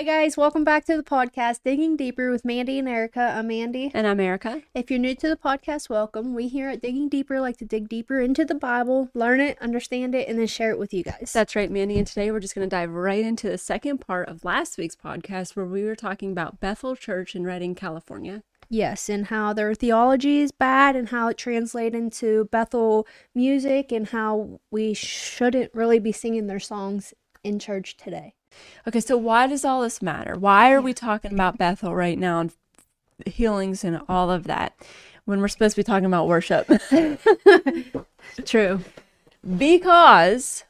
Hi, 0.00 0.04
guys. 0.04 0.34
Welcome 0.34 0.64
back 0.64 0.86
to 0.86 0.96
the 0.96 1.02
podcast, 1.02 1.60
Digging 1.62 1.94
Deeper 1.94 2.30
with 2.30 2.42
Mandy 2.42 2.78
and 2.78 2.88
Erica. 2.88 3.20
I'm 3.36 3.48
Mandy. 3.48 3.90
And 3.92 4.06
I'm 4.06 4.18
Erica. 4.18 4.62
If 4.74 4.90
you're 4.90 4.98
new 4.98 5.14
to 5.16 5.28
the 5.28 5.36
podcast, 5.36 5.90
welcome. 5.90 6.34
We 6.34 6.48
here 6.48 6.70
at 6.70 6.80
Digging 6.80 7.10
Deeper 7.10 7.38
like 7.38 7.58
to 7.58 7.66
dig 7.66 7.86
deeper 7.86 8.18
into 8.18 8.46
the 8.46 8.54
Bible, 8.54 9.10
learn 9.12 9.42
it, 9.42 9.58
understand 9.60 10.14
it, 10.14 10.26
and 10.26 10.38
then 10.38 10.46
share 10.46 10.70
it 10.70 10.78
with 10.78 10.94
you 10.94 11.02
guys. 11.02 11.32
That's 11.34 11.54
right, 11.54 11.70
Mandy. 11.70 11.98
And 11.98 12.06
today 12.06 12.30
we're 12.30 12.40
just 12.40 12.54
going 12.54 12.66
to 12.66 12.74
dive 12.74 12.88
right 12.88 13.22
into 13.22 13.50
the 13.50 13.58
second 13.58 13.98
part 13.98 14.30
of 14.30 14.42
last 14.42 14.78
week's 14.78 14.96
podcast 14.96 15.54
where 15.54 15.66
we 15.66 15.84
were 15.84 15.94
talking 15.94 16.32
about 16.32 16.60
Bethel 16.60 16.96
Church 16.96 17.36
in 17.36 17.44
Redding, 17.44 17.74
California. 17.74 18.42
Yes, 18.70 19.10
and 19.10 19.26
how 19.26 19.52
their 19.52 19.74
theology 19.74 20.40
is 20.40 20.50
bad 20.50 20.96
and 20.96 21.10
how 21.10 21.28
it 21.28 21.36
translates 21.36 21.94
into 21.94 22.46
Bethel 22.46 23.06
music 23.34 23.92
and 23.92 24.08
how 24.08 24.60
we 24.70 24.94
shouldn't 24.94 25.74
really 25.74 25.98
be 25.98 26.10
singing 26.10 26.46
their 26.46 26.58
songs 26.58 27.12
in 27.44 27.58
church 27.58 27.98
today. 27.98 28.32
Okay, 28.86 29.00
so 29.00 29.16
why 29.16 29.46
does 29.46 29.64
all 29.64 29.82
this 29.82 30.00
matter? 30.00 30.36
Why 30.38 30.72
are 30.72 30.80
we 30.80 30.94
talking 30.94 31.32
about 31.32 31.58
Bethel 31.58 31.94
right 31.94 32.18
now 32.18 32.40
and 32.40 32.52
healings 33.26 33.84
and 33.84 34.00
all 34.08 34.30
of 34.30 34.44
that 34.44 34.74
when 35.24 35.40
we're 35.40 35.48
supposed 35.48 35.76
to 35.76 35.80
be 35.80 35.84
talking 35.84 36.06
about 36.06 36.28
worship? 36.28 36.68
True. 38.44 38.80
Because 39.58 40.64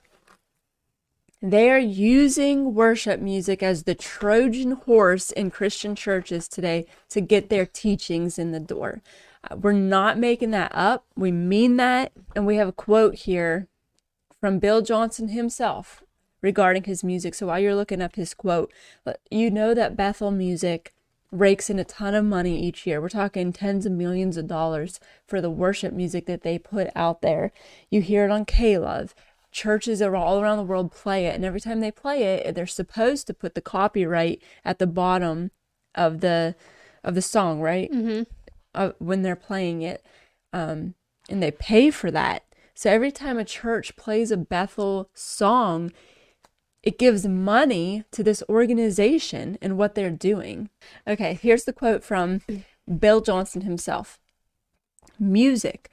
they 1.42 1.70
are 1.70 1.78
using 1.78 2.74
worship 2.74 3.20
music 3.20 3.62
as 3.62 3.84
the 3.84 3.94
Trojan 3.94 4.72
horse 4.72 5.30
in 5.30 5.50
Christian 5.50 5.94
churches 5.94 6.48
today 6.48 6.86
to 7.08 7.20
get 7.20 7.48
their 7.48 7.64
teachings 7.64 8.38
in 8.38 8.52
the 8.52 8.60
door. 8.60 9.00
Uh, 9.50 9.56
we're 9.56 9.72
not 9.72 10.18
making 10.18 10.50
that 10.50 10.70
up. 10.74 11.06
We 11.16 11.32
mean 11.32 11.76
that. 11.76 12.12
And 12.36 12.46
we 12.46 12.56
have 12.56 12.68
a 12.68 12.72
quote 12.72 13.14
here 13.14 13.68
from 14.40 14.58
Bill 14.58 14.82
Johnson 14.82 15.28
himself 15.28 16.02
regarding 16.42 16.84
his 16.84 17.04
music. 17.04 17.34
So 17.34 17.46
while 17.46 17.58
you're 17.58 17.74
looking 17.74 18.02
up 18.02 18.16
his 18.16 18.34
quote, 18.34 18.72
you 19.30 19.50
know 19.50 19.74
that 19.74 19.96
Bethel 19.96 20.30
Music 20.30 20.92
rakes 21.32 21.70
in 21.70 21.78
a 21.78 21.84
ton 21.84 22.14
of 22.14 22.24
money 22.24 22.60
each 22.60 22.86
year. 22.86 23.00
We're 23.00 23.08
talking 23.08 23.52
tens 23.52 23.86
of 23.86 23.92
millions 23.92 24.36
of 24.36 24.48
dollars 24.48 24.98
for 25.26 25.40
the 25.40 25.50
worship 25.50 25.92
music 25.92 26.26
that 26.26 26.42
they 26.42 26.58
put 26.58 26.88
out 26.96 27.22
there. 27.22 27.52
You 27.88 28.00
hear 28.00 28.24
it 28.24 28.30
on 28.30 28.44
K-Love. 28.44 29.14
Churches 29.52 30.00
all 30.00 30.40
around 30.40 30.58
the 30.58 30.64
world 30.64 30.92
play 30.92 31.26
it, 31.26 31.34
and 31.34 31.44
every 31.44 31.60
time 31.60 31.80
they 31.80 31.90
play 31.90 32.22
it, 32.22 32.54
they're 32.54 32.66
supposed 32.66 33.26
to 33.26 33.34
put 33.34 33.54
the 33.54 33.60
copyright 33.60 34.40
at 34.64 34.78
the 34.78 34.86
bottom 34.86 35.50
of 35.94 36.20
the 36.20 36.54
of 37.02 37.14
the 37.14 37.22
song, 37.22 37.60
right? 37.60 37.90
Mm-hmm. 37.90 38.22
Uh, 38.74 38.92
when 38.98 39.22
they're 39.22 39.34
playing 39.34 39.82
it, 39.82 40.04
um, 40.52 40.94
and 41.28 41.42
they 41.42 41.50
pay 41.50 41.90
for 41.90 42.10
that. 42.12 42.44
So 42.74 42.90
every 42.90 43.10
time 43.10 43.38
a 43.38 43.44
church 43.44 43.96
plays 43.96 44.30
a 44.30 44.36
Bethel 44.36 45.10
song, 45.14 45.92
it 46.82 46.98
gives 46.98 47.26
money 47.26 48.04
to 48.10 48.22
this 48.22 48.42
organization 48.48 49.58
and 49.60 49.76
what 49.76 49.94
they're 49.94 50.10
doing. 50.10 50.70
Okay, 51.06 51.38
here's 51.40 51.64
the 51.64 51.72
quote 51.72 52.02
from 52.02 52.40
Bill 52.98 53.20
Johnson 53.20 53.62
himself 53.62 54.18
Music 55.18 55.90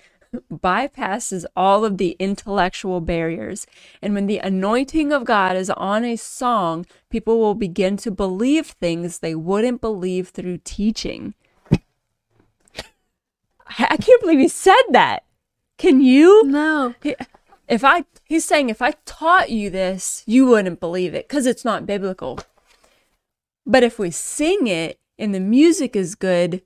bypasses 0.51 1.45
all 1.55 1.85
of 1.85 1.97
the 1.97 2.15
intellectual 2.19 3.01
barriers. 3.01 3.65
And 4.01 4.13
when 4.13 4.27
the 4.27 4.39
anointing 4.39 5.11
of 5.11 5.25
God 5.25 5.55
is 5.55 5.69
on 5.71 6.03
a 6.03 6.15
song, 6.15 6.85
people 7.09 7.39
will 7.39 7.55
begin 7.55 7.97
to 7.97 8.11
believe 8.11 8.67
things 8.67 9.19
they 9.19 9.35
wouldn't 9.35 9.81
believe 9.81 10.29
through 10.29 10.59
teaching. 10.63 11.33
I 13.79 13.97
can't 13.97 14.21
believe 14.21 14.39
he 14.39 14.47
said 14.47 14.75
that. 14.91 15.23
Can 15.77 16.01
you? 16.01 16.43
No. 16.45 16.95
If 17.67 17.83
I, 17.83 18.05
he's 18.23 18.45
saying, 18.45 18.69
if 18.69 18.81
I 18.81 18.93
taught 19.05 19.49
you 19.49 19.69
this, 19.69 20.23
you 20.25 20.45
wouldn't 20.45 20.79
believe 20.79 21.13
it 21.13 21.27
because 21.27 21.45
it's 21.45 21.65
not 21.65 21.85
biblical. 21.85 22.39
But 23.65 23.83
if 23.83 23.99
we 23.99 24.11
sing 24.11 24.67
it 24.67 24.99
and 25.19 25.35
the 25.35 25.41
music 25.41 25.95
is 25.95 26.15
good, 26.15 26.61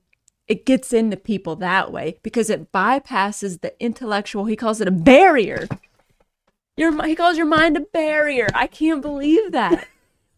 it 0.46 0.64
gets 0.66 0.92
into 0.92 1.16
people 1.16 1.56
that 1.56 1.90
way 1.92 2.18
because 2.22 2.50
it 2.50 2.70
bypasses 2.72 3.60
the 3.60 3.74
intellectual. 3.82 4.44
He 4.44 4.56
calls 4.56 4.80
it 4.80 4.88
a 4.88 4.92
barrier. 4.92 5.66
Your, 6.76 7.04
he 7.06 7.16
calls 7.16 7.36
your 7.36 7.46
mind 7.46 7.76
a 7.76 7.80
barrier. 7.80 8.46
I 8.54 8.66
can't 8.66 9.02
believe 9.02 9.52
that. 9.52 9.88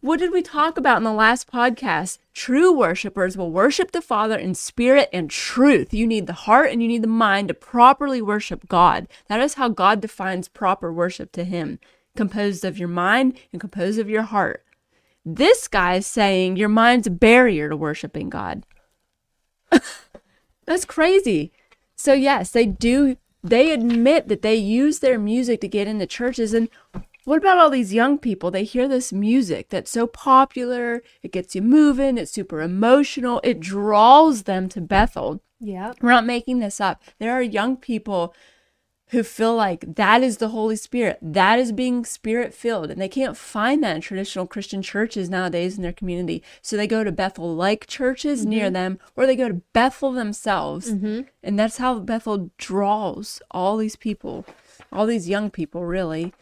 What 0.05 0.19
did 0.19 0.31
we 0.31 0.43
talk 0.43 0.77
about 0.77 0.97
in 0.97 1.03
the 1.03 1.11
last 1.11 1.51
podcast? 1.51 2.19
True 2.31 2.71
worshipers 2.71 3.35
will 3.35 3.49
worship 3.49 3.89
the 3.89 4.03
Father 4.03 4.37
in 4.37 4.53
spirit 4.53 5.09
and 5.11 5.31
truth. 5.31 5.95
You 5.95 6.05
need 6.05 6.27
the 6.27 6.33
heart 6.33 6.69
and 6.69 6.79
you 6.79 6.87
need 6.87 7.01
the 7.01 7.07
mind 7.07 7.47
to 7.47 7.55
properly 7.55 8.21
worship 8.21 8.67
God. 8.67 9.07
That 9.29 9.39
is 9.39 9.55
how 9.55 9.67
God 9.67 10.01
defines 10.01 10.47
proper 10.47 10.93
worship 10.93 11.31
to 11.31 11.43
Him, 11.43 11.79
composed 12.15 12.63
of 12.63 12.77
your 12.77 12.87
mind 12.87 13.39
and 13.51 13.59
composed 13.59 13.97
of 13.97 14.07
your 14.07 14.21
heart. 14.21 14.63
This 15.25 15.67
guy 15.67 15.95
is 15.95 16.05
saying 16.05 16.55
your 16.55 16.69
mind's 16.69 17.07
a 17.07 17.09
barrier 17.09 17.67
to 17.69 17.75
worshiping 17.75 18.29
God. 18.29 18.63
That's 20.67 20.85
crazy. 20.85 21.51
So, 21.95 22.13
yes, 22.13 22.51
they 22.51 22.67
do, 22.67 23.17
they 23.43 23.71
admit 23.71 24.27
that 24.27 24.43
they 24.43 24.53
use 24.53 24.99
their 24.99 25.17
music 25.17 25.61
to 25.61 25.67
get 25.67 25.87
into 25.87 26.05
churches. 26.05 26.53
And 26.53 26.69
what 27.25 27.37
about 27.37 27.57
all 27.57 27.69
these 27.69 27.93
young 27.93 28.17
people? 28.17 28.51
They 28.51 28.63
hear 28.63 28.87
this 28.87 29.11
music 29.11 29.69
that's 29.69 29.91
so 29.91 30.07
popular, 30.07 31.01
it 31.21 31.31
gets 31.31 31.55
you 31.55 31.61
moving, 31.61 32.17
it's 32.17 32.31
super 32.31 32.61
emotional, 32.61 33.41
it 33.43 33.59
draws 33.59 34.43
them 34.43 34.69
to 34.69 34.81
Bethel. 34.81 35.41
Yeah. 35.59 35.93
We're 36.01 36.11
not 36.11 36.25
making 36.25 36.59
this 36.59 36.79
up. 36.79 37.01
There 37.19 37.31
are 37.31 37.41
young 37.41 37.77
people 37.77 38.33
who 39.09 39.21
feel 39.21 39.55
like 39.55 39.95
that 39.95 40.23
is 40.23 40.37
the 40.37 40.49
Holy 40.49 40.75
Spirit, 40.75 41.19
that 41.21 41.59
is 41.59 41.71
being 41.71 42.05
spirit 42.05 42.53
filled, 42.53 42.89
and 42.89 42.99
they 42.99 43.07
can't 43.07 43.37
find 43.37 43.83
that 43.83 43.95
in 43.95 44.01
traditional 44.01 44.47
Christian 44.47 44.81
churches 44.81 45.29
nowadays 45.29 45.77
in 45.77 45.83
their 45.83 45.93
community. 45.93 46.41
So 46.61 46.75
they 46.75 46.87
go 46.87 47.03
to 47.03 47.11
Bethel 47.11 47.55
like 47.55 47.85
churches 47.85 48.41
mm-hmm. 48.41 48.49
near 48.49 48.69
them, 48.71 48.99
or 49.15 49.25
they 49.25 49.35
go 49.35 49.47
to 49.47 49.61
Bethel 49.73 50.11
themselves. 50.11 50.91
Mm-hmm. 50.91 51.21
And 51.43 51.59
that's 51.59 51.77
how 51.77 51.99
Bethel 51.99 52.49
draws 52.57 53.41
all 53.51 53.77
these 53.77 53.95
people, 53.95 54.45
all 54.91 55.05
these 55.05 55.29
young 55.29 55.51
people, 55.51 55.85
really. 55.85 56.33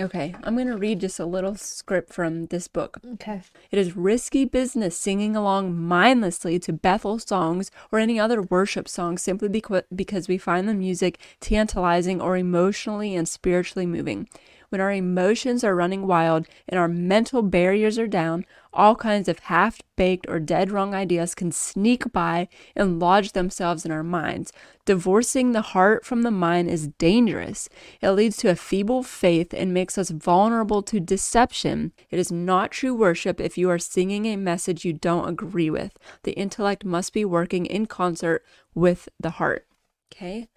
Okay, 0.00 0.34
I'm 0.42 0.54
going 0.54 0.66
to 0.68 0.78
read 0.78 1.00
just 1.00 1.20
a 1.20 1.26
little 1.26 1.56
script 1.56 2.10
from 2.12 2.46
this 2.46 2.68
book. 2.68 2.98
Okay. 3.14 3.42
It 3.70 3.78
is 3.78 3.96
risky 3.96 4.46
business 4.46 4.96
singing 4.96 5.36
along 5.36 5.76
mindlessly 5.76 6.58
to 6.60 6.72
Bethel 6.72 7.18
songs 7.18 7.70
or 7.92 7.98
any 7.98 8.18
other 8.18 8.40
worship 8.40 8.88
songs 8.88 9.20
simply 9.20 9.48
because 9.94 10.26
we 10.26 10.38
find 10.38 10.66
the 10.66 10.74
music 10.74 11.18
tantalizing 11.40 12.18
or 12.18 12.38
emotionally 12.38 13.14
and 13.14 13.28
spiritually 13.28 13.84
moving. 13.84 14.26
When 14.70 14.80
our 14.80 14.92
emotions 14.92 15.64
are 15.64 15.74
running 15.74 16.06
wild 16.06 16.46
and 16.68 16.78
our 16.78 16.86
mental 16.86 17.42
barriers 17.42 17.98
are 17.98 18.06
down, 18.06 18.46
all 18.72 18.94
kinds 18.94 19.28
of 19.28 19.40
half 19.40 19.80
baked 19.96 20.26
or 20.28 20.38
dead 20.38 20.70
wrong 20.70 20.94
ideas 20.94 21.34
can 21.34 21.50
sneak 21.50 22.12
by 22.12 22.48
and 22.76 23.00
lodge 23.00 23.32
themselves 23.32 23.84
in 23.84 23.90
our 23.90 24.04
minds. 24.04 24.52
Divorcing 24.84 25.50
the 25.50 25.60
heart 25.60 26.06
from 26.06 26.22
the 26.22 26.30
mind 26.30 26.70
is 26.70 26.86
dangerous. 26.86 27.68
It 28.00 28.12
leads 28.12 28.36
to 28.38 28.48
a 28.48 28.54
feeble 28.54 29.02
faith 29.02 29.52
and 29.52 29.74
makes 29.74 29.98
us 29.98 30.10
vulnerable 30.10 30.82
to 30.84 31.00
deception. 31.00 31.92
It 32.08 32.20
is 32.20 32.30
not 32.30 32.70
true 32.70 32.94
worship 32.94 33.40
if 33.40 33.58
you 33.58 33.68
are 33.70 33.78
singing 33.78 34.26
a 34.26 34.36
message 34.36 34.84
you 34.84 34.92
don't 34.92 35.28
agree 35.28 35.68
with. 35.68 35.98
The 36.22 36.32
intellect 36.32 36.84
must 36.84 37.12
be 37.12 37.24
working 37.24 37.66
in 37.66 37.86
concert 37.86 38.44
with 38.72 39.08
the 39.18 39.30
heart. 39.30 39.66
Okay? 40.12 40.48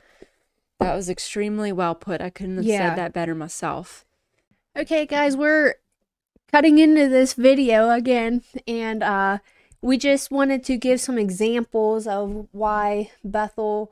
That 0.83 0.95
was 0.95 1.09
extremely 1.09 1.71
well 1.71 1.95
put. 1.95 2.21
I 2.21 2.29
couldn't 2.29 2.57
have 2.57 2.65
yeah. 2.65 2.89
said 2.89 2.97
that 2.97 3.13
better 3.13 3.35
myself. 3.35 4.05
Okay, 4.75 5.05
guys, 5.05 5.37
we're 5.37 5.75
cutting 6.51 6.79
into 6.79 7.07
this 7.07 7.33
video 7.33 7.89
again, 7.89 8.43
and 8.67 9.03
uh, 9.03 9.37
we 9.81 9.97
just 9.97 10.31
wanted 10.31 10.63
to 10.65 10.77
give 10.77 10.99
some 11.01 11.17
examples 11.17 12.07
of 12.07 12.47
why 12.51 13.11
Bethel, 13.23 13.91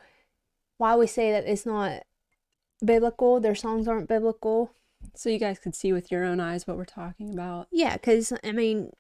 why 0.78 0.96
we 0.96 1.08
say 1.08 1.32
that 1.32 1.46
it's 1.46 1.66
not 1.66 2.03
biblical, 2.84 3.40
their 3.40 3.55
songs 3.55 3.88
aren't 3.88 4.08
biblical. 4.08 4.72
So 5.16 5.29
you 5.29 5.40
guys 5.40 5.59
could 5.59 5.76
see 5.76 5.93
with 5.93 6.11
your 6.11 6.23
own 6.23 6.40
eyes 6.40 6.66
what 6.66 6.78
we're 6.78 6.85
talking 6.85 7.34
about. 7.34 7.67
Yeah, 7.72 7.93
because, 7.93 8.34
I 8.43 8.52
mean, 8.52 8.91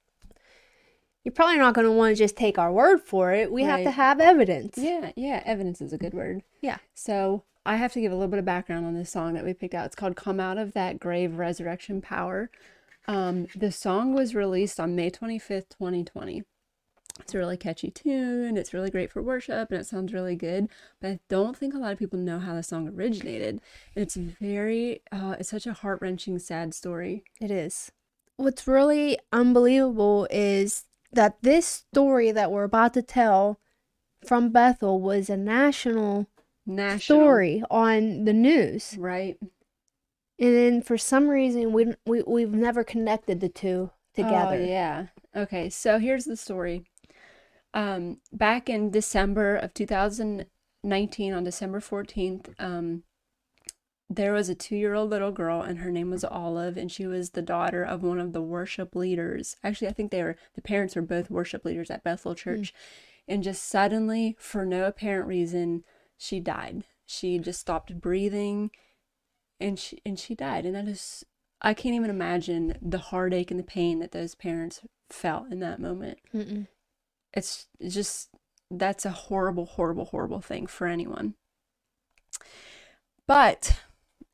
you're 1.23 1.31
probably 1.31 1.57
not 1.57 1.73
going 1.73 1.85
to 1.85 1.91
want 1.91 2.15
to 2.15 2.21
just 2.21 2.35
take 2.35 2.57
our 2.57 2.71
word 2.71 3.01
for 3.01 3.31
it. 3.31 3.51
We 3.51 3.63
right. 3.63 3.71
have 3.71 3.83
to 3.83 3.91
have 3.91 4.19
evidence. 4.19 4.77
Yeah, 4.77 5.11
yeah, 5.15 5.43
evidence 5.45 5.81
is 5.81 5.93
a 5.93 5.97
good 5.97 6.13
word. 6.13 6.41
Yeah. 6.61 6.77
So 6.93 7.43
I 7.65 7.75
have 7.75 7.93
to 7.93 8.01
give 8.01 8.11
a 8.11 8.15
little 8.15 8.29
bit 8.29 8.39
of 8.39 8.45
background 8.45 8.85
on 8.85 8.95
this 8.95 9.11
song 9.11 9.33
that 9.33 9.45
we 9.45 9.53
picked 9.53 9.75
out. 9.75 9.85
It's 9.85 9.95
called 9.95 10.15
Come 10.15 10.39
Out 10.39 10.57
of 10.57 10.73
That 10.73 10.99
Grave 10.99 11.37
Resurrection 11.37 12.01
Power. 12.01 12.49
Um, 13.07 13.47
the 13.55 13.71
song 13.71 14.13
was 14.13 14.33
released 14.33 14.79
on 14.79 14.95
May 14.95 15.11
25th, 15.11 15.69
2020. 15.69 16.43
It's 17.19 17.35
a 17.35 17.37
really 17.37 17.57
catchy 17.57 17.91
tune. 17.91 18.57
It's 18.57 18.73
really 18.73 18.89
great 18.89 19.11
for 19.11 19.21
worship 19.21 19.71
and 19.71 19.79
it 19.79 19.85
sounds 19.85 20.13
really 20.13 20.35
good. 20.35 20.69
But 20.99 21.07
I 21.09 21.19
don't 21.29 21.55
think 21.55 21.73
a 21.73 21.77
lot 21.77 21.91
of 21.91 21.99
people 21.99 22.17
know 22.17 22.39
how 22.39 22.55
the 22.55 22.63
song 22.63 22.87
originated. 22.87 23.61
And 23.95 24.03
it's 24.03 24.15
very, 24.15 25.01
uh, 25.11 25.35
it's 25.39 25.49
such 25.49 25.67
a 25.67 25.73
heart 25.73 25.99
wrenching, 26.01 26.39
sad 26.39 26.73
story. 26.73 27.23
It 27.39 27.51
is. 27.51 27.91
What's 28.37 28.67
really 28.67 29.19
unbelievable 29.31 30.27
is 30.31 30.85
that 31.11 31.43
this 31.43 31.67
story 31.67 32.31
that 32.31 32.51
we're 32.51 32.63
about 32.63 32.95
to 32.95 33.03
tell 33.03 33.59
from 34.25 34.49
Bethel 34.49 34.99
was 34.99 35.29
a 35.29 35.37
national 35.37 36.27
national 36.65 37.19
story 37.19 37.63
on 37.69 38.25
the 38.25 38.33
news. 38.33 38.95
Right. 38.97 39.37
And 40.39 40.57
then 40.57 40.81
for 40.81 40.97
some 40.97 41.29
reason 41.29 41.71
we 41.71 41.93
we 42.05 42.23
we've 42.23 42.53
never 42.53 42.83
connected 42.83 43.39
the 43.39 43.49
two 43.49 43.91
together. 44.13 44.57
Oh, 44.59 44.65
yeah. 44.65 45.07
Okay, 45.35 45.69
so 45.69 45.99
here's 45.99 46.25
the 46.25 46.35
story. 46.35 46.83
Um, 47.73 48.17
back 48.33 48.69
in 48.69 48.91
December 48.91 49.55
of 49.55 49.73
2019, 49.73 51.33
on 51.33 51.43
December 51.43 51.79
14th, 51.79 52.53
um, 52.59 53.03
there 54.09 54.33
was 54.33 54.49
a 54.49 54.55
two 54.55 54.75
year 54.75 54.93
old 54.93 55.09
little 55.09 55.31
girl, 55.31 55.61
and 55.61 55.79
her 55.79 55.89
name 55.89 56.11
was 56.11 56.25
Olive, 56.25 56.75
and 56.75 56.91
she 56.91 57.07
was 57.07 57.29
the 57.29 57.41
daughter 57.41 57.81
of 57.83 58.03
one 58.03 58.19
of 58.19 58.33
the 58.33 58.41
worship 58.41 58.93
leaders. 58.93 59.55
Actually, 59.63 59.87
I 59.87 59.93
think 59.93 60.11
they 60.11 60.21
were, 60.21 60.35
the 60.53 60.61
parents 60.61 60.95
were 60.95 61.01
both 61.01 61.31
worship 61.31 61.63
leaders 61.63 61.89
at 61.89 62.03
Bethel 62.03 62.35
Church. 62.35 62.73
And 63.27 63.43
just 63.43 63.63
suddenly, 63.63 64.35
for 64.37 64.65
no 64.65 64.85
apparent 64.85 65.27
reason, 65.27 65.85
she 66.21 66.39
died. 66.39 66.83
She 67.07 67.39
just 67.39 67.59
stopped 67.59 67.99
breathing 67.99 68.69
and 69.59 69.79
she 69.79 69.99
and 70.05 70.19
she 70.19 70.35
died. 70.35 70.67
And 70.67 70.75
that 70.75 70.87
is 70.87 71.25
I 71.63 71.73
can't 71.73 71.95
even 71.95 72.11
imagine 72.11 72.77
the 72.79 72.99
heartache 72.99 73.49
and 73.49 73.59
the 73.59 73.63
pain 73.63 73.99
that 73.99 74.11
those 74.11 74.35
parents 74.35 74.81
felt 75.09 75.51
in 75.51 75.59
that 75.61 75.79
moment. 75.79 76.19
Mm-mm. 76.31 76.67
It's 77.33 77.67
just 77.87 78.29
that's 78.69 79.03
a 79.03 79.09
horrible, 79.09 79.65
horrible, 79.65 80.05
horrible 80.05 80.41
thing 80.41 80.67
for 80.67 80.85
anyone. 80.85 81.33
But 83.27 83.79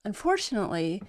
unfortunately, 0.04 1.01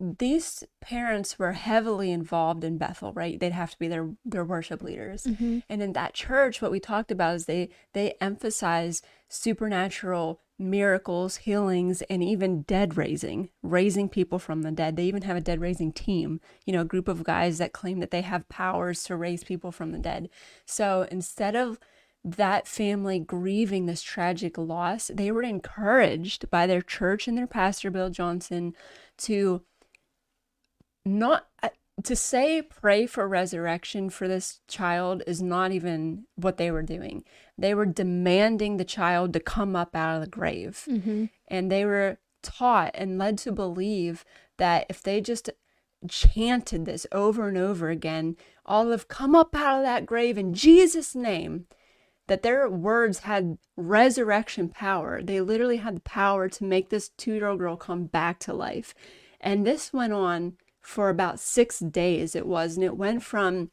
these 0.00 0.64
parents 0.80 1.38
were 1.38 1.52
heavily 1.52 2.10
involved 2.10 2.64
in 2.64 2.78
Bethel, 2.78 3.12
right? 3.12 3.38
They'd 3.38 3.52
have 3.52 3.72
to 3.72 3.78
be 3.78 3.88
their 3.88 4.10
their 4.24 4.44
worship 4.44 4.82
leaders. 4.82 5.24
Mhm. 5.24 5.62
And 5.68 5.82
in 5.82 5.92
that 5.92 6.14
church, 6.14 6.62
what 6.62 6.70
we 6.70 6.80
talked 6.80 7.10
about 7.10 7.36
is 7.36 7.46
they 7.46 7.68
they 7.92 8.14
emphasize 8.20 9.02
supernatural 9.28 10.40
miracles, 10.58 11.36
healings, 11.36 12.02
and 12.02 12.22
even 12.22 12.62
dead 12.62 12.96
raising, 12.96 13.48
raising 13.62 14.08
people 14.10 14.38
from 14.38 14.60
the 14.60 14.70
dead. 14.70 14.94
They 14.94 15.06
even 15.06 15.22
have 15.22 15.36
a 15.36 15.40
dead 15.40 15.60
raising 15.60 15.90
team, 15.90 16.40
you 16.66 16.72
know, 16.74 16.82
a 16.82 16.84
group 16.84 17.08
of 17.08 17.24
guys 17.24 17.58
that 17.58 17.72
claim 17.72 17.98
that 18.00 18.10
they 18.10 18.20
have 18.20 18.48
powers 18.50 19.02
to 19.04 19.16
raise 19.16 19.42
people 19.42 19.72
from 19.72 19.92
the 19.92 19.98
dead. 19.98 20.28
So 20.66 21.06
instead 21.10 21.56
of 21.56 21.78
that 22.24 22.66
family 22.66 23.18
grieving 23.18 23.86
this 23.86 24.02
tragic 24.02 24.58
loss, 24.58 25.10
they 25.12 25.30
were 25.30 25.42
encouraged 25.42 26.50
by 26.50 26.66
their 26.66 26.82
church 26.82 27.26
and 27.26 27.36
their 27.38 27.46
pastor, 27.46 27.90
Bill 27.90 28.10
Johnson, 28.10 28.74
to 29.18 29.62
not 31.04 31.46
uh, 31.62 31.70
to 32.04 32.16
say 32.16 32.62
pray 32.62 33.06
for 33.06 33.28
resurrection 33.28 34.10
for 34.10 34.26
this 34.28 34.60
child 34.68 35.22
is 35.26 35.42
not 35.42 35.72
even 35.72 36.24
what 36.36 36.56
they 36.56 36.70
were 36.70 36.82
doing. 36.82 37.24
They 37.58 37.74
were 37.74 37.86
demanding 37.86 38.76
the 38.76 38.84
child 38.84 39.32
to 39.34 39.40
come 39.40 39.76
up 39.76 39.94
out 39.94 40.16
of 40.16 40.22
the 40.22 40.30
grave. 40.30 40.86
Mhm. 40.88 41.30
And 41.48 41.70
they 41.70 41.84
were 41.84 42.18
taught 42.42 42.92
and 42.94 43.18
led 43.18 43.36
to 43.38 43.52
believe 43.52 44.24
that 44.56 44.86
if 44.88 45.02
they 45.02 45.20
just 45.20 45.50
chanted 46.08 46.86
this 46.86 47.06
over 47.12 47.48
and 47.48 47.58
over 47.58 47.90
again, 47.90 48.36
Olive, 48.64 49.08
come 49.08 49.34
up 49.34 49.54
out 49.54 49.80
of 49.80 49.84
that 49.84 50.06
grave 50.06 50.38
in 50.38 50.54
Jesus' 50.54 51.14
name, 51.14 51.66
that 52.30 52.42
their 52.42 52.70
words 52.70 53.18
had 53.18 53.58
resurrection 53.76 54.68
power. 54.68 55.20
They 55.20 55.40
literally 55.40 55.78
had 55.78 55.96
the 55.96 56.00
power 56.02 56.48
to 56.48 56.64
make 56.64 56.88
this 56.88 57.08
two 57.08 57.32
year 57.34 57.48
old 57.48 57.58
girl 57.58 57.76
come 57.76 58.04
back 58.04 58.38
to 58.40 58.54
life. 58.54 58.94
And 59.40 59.66
this 59.66 59.92
went 59.92 60.12
on 60.12 60.52
for 60.80 61.08
about 61.08 61.40
six 61.40 61.80
days, 61.80 62.36
it 62.36 62.46
was. 62.46 62.76
And 62.76 62.84
it 62.84 62.96
went 62.96 63.24
from 63.24 63.72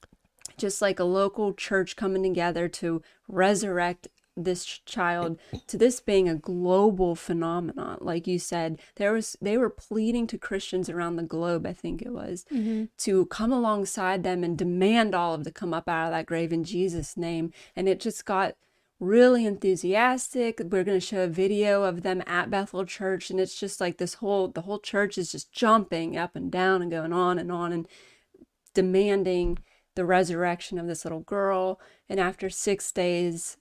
just 0.57 0.81
like 0.81 0.97
a 0.97 1.03
local 1.03 1.53
church 1.53 1.95
coming 1.95 2.23
together 2.23 2.67
to 2.67 3.03
resurrect 3.27 4.07
this 4.43 4.63
child 4.85 5.39
to 5.67 5.77
this 5.77 5.99
being 5.99 6.29
a 6.29 6.35
global 6.35 7.15
phenomenon. 7.15 7.97
Like 8.01 8.27
you 8.27 8.37
said 8.39 8.79
there 8.95 9.11
was 9.13 9.35
they 9.41 9.57
were 9.57 9.69
pleading 9.69 10.27
to 10.27 10.37
christians 10.37 10.89
around 10.89 11.15
the 11.15 11.23
globe 11.23 11.65
i 11.65 11.73
think 11.73 12.01
it 12.01 12.13
was 12.13 12.45
Mhm. 12.53 12.89
to 12.99 13.25
come 13.25 13.51
alongside 13.51 14.23
them 14.23 14.43
and 14.43 14.57
demand 14.57 15.15
Olive 15.15 15.43
to 15.43 15.51
come 15.51 15.73
up 15.73 15.89
out 15.89 16.05
of 16.07 16.11
that 16.11 16.25
grave 16.27 16.53
in 16.53 16.63
jesus 16.63 17.17
name. 17.17 17.51
And 17.75 17.89
it 17.89 17.99
just 17.99 18.25
got 18.25 18.55
really 18.99 19.45
enthusiastic. 19.45 20.59
We're 20.59 20.83
going 20.83 20.99
to 20.99 21.05
show 21.05 21.23
a 21.23 21.27
video 21.27 21.83
of 21.83 22.01
them 22.01 22.23
at 22.25 22.49
bethel 22.49 22.83
church 22.85 23.29
and 23.29 23.39
it's 23.39 23.59
just 23.59 23.79
like 23.79 23.97
this 23.97 24.15
whole 24.15 24.47
the 24.47 24.61
whole 24.61 24.79
church 24.79 25.17
is 25.17 25.31
just 25.31 25.51
jumping 25.51 26.17
up 26.17 26.35
and 26.35 26.51
down 26.51 26.81
and 26.81 26.89
going 26.91 27.13
on 27.13 27.37
and 27.39 27.51
on 27.51 27.71
and 27.71 27.87
demanding 28.73 29.57
the 29.95 30.05
resurrection 30.05 30.77
of 30.77 30.87
this 30.87 31.03
little 31.05 31.21
girl. 31.21 31.79
And 32.09 32.19
after 32.19 32.49
six 32.49 32.91
days 32.91 33.57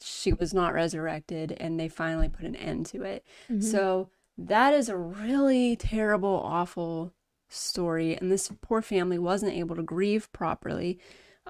she 0.00 0.32
was 0.32 0.52
not 0.54 0.72
resurrected 0.74 1.56
and 1.58 1.78
they 1.78 1.88
finally 1.88 2.28
put 2.28 2.44
an 2.44 2.56
end 2.56 2.86
to 2.86 3.02
it 3.02 3.24
Mhm. 3.50 3.62
so 3.62 4.08
that 4.38 4.74
is 4.74 4.88
a 4.88 4.96
really 4.96 5.76
terrible 5.76 6.40
awful 6.44 7.12
story 7.48 8.16
and 8.16 8.30
this 8.30 8.50
poor 8.60 8.82
family 8.82 9.18
wasn't 9.18 9.52
able 9.52 9.76
to 9.76 9.82
grieve 9.82 10.30
properly 10.32 10.98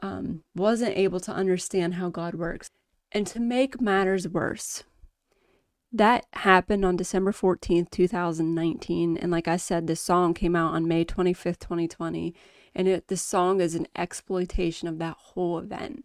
um, 0.03 0.43
wasn't 0.55 0.97
able 0.97 1.21
to 1.21 1.33
understand 1.33 1.95
how 1.95 2.09
god 2.11 2.35
works 2.35 2.69
and 3.13 3.27
to 3.27 3.41
make 3.41 3.81
matters 3.81 4.29
worse 4.29 4.85
that 5.93 6.27
happened 6.33 6.85
on 6.85 6.97
December 6.97 7.33
14th, 7.33 7.91
2019. 7.91 9.17
And 9.17 9.31
like 9.31 9.49
I 9.49 9.57
said, 9.57 9.87
this 9.87 10.01
song 10.01 10.35
came 10.35 10.55
out 10.55 10.75
on 10.75 10.87
May 10.89 11.05
25th, 11.05 11.59
2020. 11.61 12.35
And 12.75 12.89
it, 12.89 13.09
this 13.09 13.23
song 13.23 13.61
is 13.63 13.75
an 13.75 13.87
exploitation 13.97 14.89
of 14.89 14.99
that 14.99 15.17
whole 15.17 15.59
event. 15.59 16.05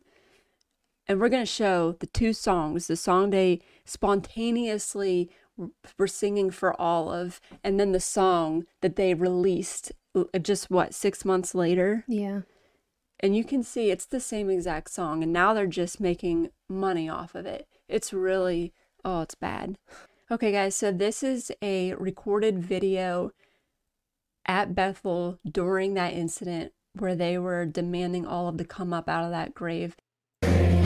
And 1.08 1.20
we're 1.20 1.30
going 1.30 1.44
to 1.44 1.46
show 1.46 1.94
the 2.00 2.08
two 2.08 2.34
songs 2.34 2.88
the 2.88 2.96
song 2.96 3.30
they 3.30 3.62
spontaneously 3.86 5.30
were 5.98 6.08
singing 6.08 6.50
for 6.50 6.80
Olive, 6.82 7.40
and 7.64 7.80
then 7.80 7.92
the 7.92 8.00
song 8.00 8.66
that 8.82 8.96
they 8.96 9.14
released 9.14 9.92
uh, 10.16 10.40
just 10.40 10.70
what, 10.70 10.94
six 10.94 11.26
months 11.26 11.54
later. 11.54 12.04
Yeah. 12.08 12.42
And 13.20 13.36
you 13.36 13.44
can 13.44 13.62
see 13.62 13.92
it's 13.92 14.06
the 14.06 14.20
same 14.20 14.50
exact 14.50 14.90
song. 14.90 15.22
And 15.22 15.32
now 15.32 15.54
they're 15.54 15.68
just 15.68 16.00
making 16.00 16.50
money 16.68 17.08
off 17.08 17.36
of 17.36 17.46
it. 17.46 17.68
It's 17.88 18.14
really, 18.14 18.74
oh, 19.06 19.22
it's 19.22 19.36
bad. 19.36 19.78
Okay, 20.32 20.52
guys, 20.52 20.76
so 20.76 20.92
this 20.92 21.22
is 21.24 21.52
a 21.62 21.94
recorded 21.96 22.60
video 22.60 23.32
at 24.48 24.74
Bethel 24.74 25.40
during 25.50 25.94
that 25.94 26.14
incident 26.14 26.72
where 26.98 27.16
they 27.16 27.38
were 27.38 27.66
demanding 27.66 28.26
Olive 28.26 28.58
to 28.58 28.66
come 28.66 28.92
up 28.94 29.08
out 29.08 29.26
of 29.26 29.32
the. 29.32 29.36
Come 29.36 29.36
out 29.36 29.36
of 29.36 29.46
that 29.48 29.54
grave. 29.54 29.96
Come 30.42 30.42
out 30.42 30.42
of 30.42 30.42
that 30.42 30.44
grave 30.44 30.46
in 30.46 30.50
Jesus' 30.50 30.72
name. 30.72 30.81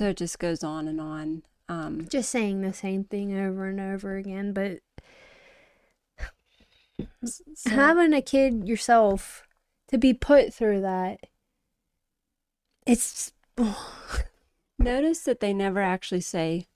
So 0.00 0.08
it 0.08 0.16
just 0.16 0.38
goes 0.38 0.64
on 0.64 0.88
and 0.88 0.98
on. 0.98 1.42
Um, 1.68 2.06
Just 2.08 2.30
saying 2.30 2.62
the 2.62 2.72
same 2.72 3.04
thing 3.04 3.38
over 3.38 3.66
and 3.68 3.78
over 3.78 4.16
again, 4.16 4.54
but 4.54 4.78
so- 7.24 7.70
having 7.70 8.12
a 8.12 8.22
kid 8.22 8.66
yourself 8.66 9.46
to 9.88 9.98
be 9.98 10.14
put 10.14 10.52
through 10.54 10.80
that, 10.82 11.20
it's 12.86 13.32
Notice 14.80 15.20
that 15.24 15.40
they 15.40 15.52
never 15.52 15.80
actually 15.82 16.22
say, 16.22 16.66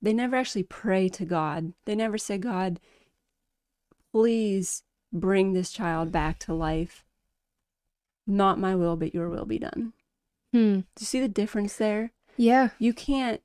they 0.00 0.14
never 0.14 0.36
actually 0.36 0.62
pray 0.62 1.08
to 1.10 1.26
God. 1.26 1.74
They 1.84 1.94
never 1.94 2.16
say, 2.16 2.38
God, 2.38 2.80
please 4.10 4.82
bring 5.12 5.52
this 5.52 5.70
child 5.70 6.10
back 6.10 6.38
to 6.40 6.54
life. 6.54 7.04
Not 8.26 8.58
my 8.58 8.74
will, 8.74 8.96
but 8.96 9.14
your 9.14 9.28
will 9.28 9.44
be 9.44 9.58
done. 9.58 9.92
hmm. 10.52 10.76
Do 10.80 11.00
you 11.00 11.06
see 11.06 11.20
the 11.20 11.28
difference 11.28 11.76
there? 11.76 12.12
Yeah. 12.38 12.70
You 12.78 12.94
can't, 12.94 13.42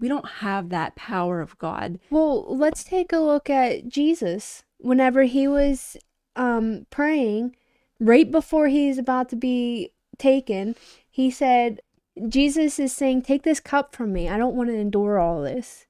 we 0.00 0.08
don't 0.08 0.28
have 0.28 0.70
that 0.70 0.96
power 0.96 1.40
of 1.40 1.56
God. 1.58 2.00
Well, 2.10 2.44
let's 2.56 2.82
take 2.82 3.12
a 3.12 3.18
look 3.18 3.48
at 3.48 3.88
Jesus. 3.88 4.64
Whenever 4.78 5.24
he 5.24 5.48
was 5.48 5.96
um 6.34 6.86
praying, 6.90 7.56
right 7.98 8.30
before 8.30 8.68
he's 8.68 8.98
about 8.98 9.28
to 9.30 9.36
be 9.36 9.92
taken, 10.18 10.76
he 11.08 11.30
said, 11.30 11.80
Jesus 12.28 12.78
is 12.78 12.92
saying, 12.92 13.22
Take 13.22 13.42
this 13.42 13.60
cup 13.60 13.94
from 13.94 14.12
me. 14.12 14.28
I 14.28 14.38
don't 14.38 14.56
want 14.56 14.70
to 14.70 14.76
endure 14.76 15.18
all 15.18 15.42
this. 15.42 15.86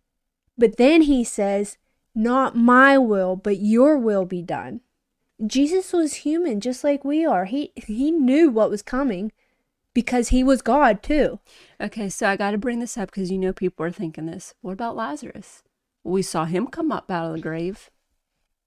But 0.58 0.76
then 0.76 1.02
he 1.02 1.24
says, 1.24 1.78
Not 2.14 2.56
my 2.56 2.98
will, 2.98 3.36
but 3.36 3.58
your 3.58 3.98
will 3.98 4.24
be 4.24 4.42
done. 4.42 4.80
Jesus 5.44 5.92
was 5.92 6.14
human 6.14 6.60
just 6.60 6.82
like 6.82 7.04
we 7.04 7.26
are. 7.26 7.44
He 7.44 7.72
he 7.76 8.10
knew 8.10 8.50
what 8.50 8.70
was 8.70 8.82
coming 8.82 9.32
because 9.92 10.28
he 10.28 10.42
was 10.42 10.62
God 10.62 11.02
too. 11.02 11.40
Okay, 11.80 12.08
so 12.08 12.28
I 12.28 12.36
got 12.36 12.52
to 12.52 12.58
bring 12.58 12.80
this 12.80 12.96
up 12.96 13.10
because 13.10 13.30
you 13.30 13.38
know 13.38 13.52
people 13.52 13.84
are 13.84 13.90
thinking 13.90 14.26
this. 14.26 14.54
What 14.62 14.72
about 14.72 14.96
Lazarus? 14.96 15.62
We 16.04 16.22
saw 16.22 16.44
him 16.44 16.68
come 16.68 16.90
up 16.90 17.10
out 17.10 17.28
of 17.28 17.32
the 17.34 17.42
grave. 17.42 17.90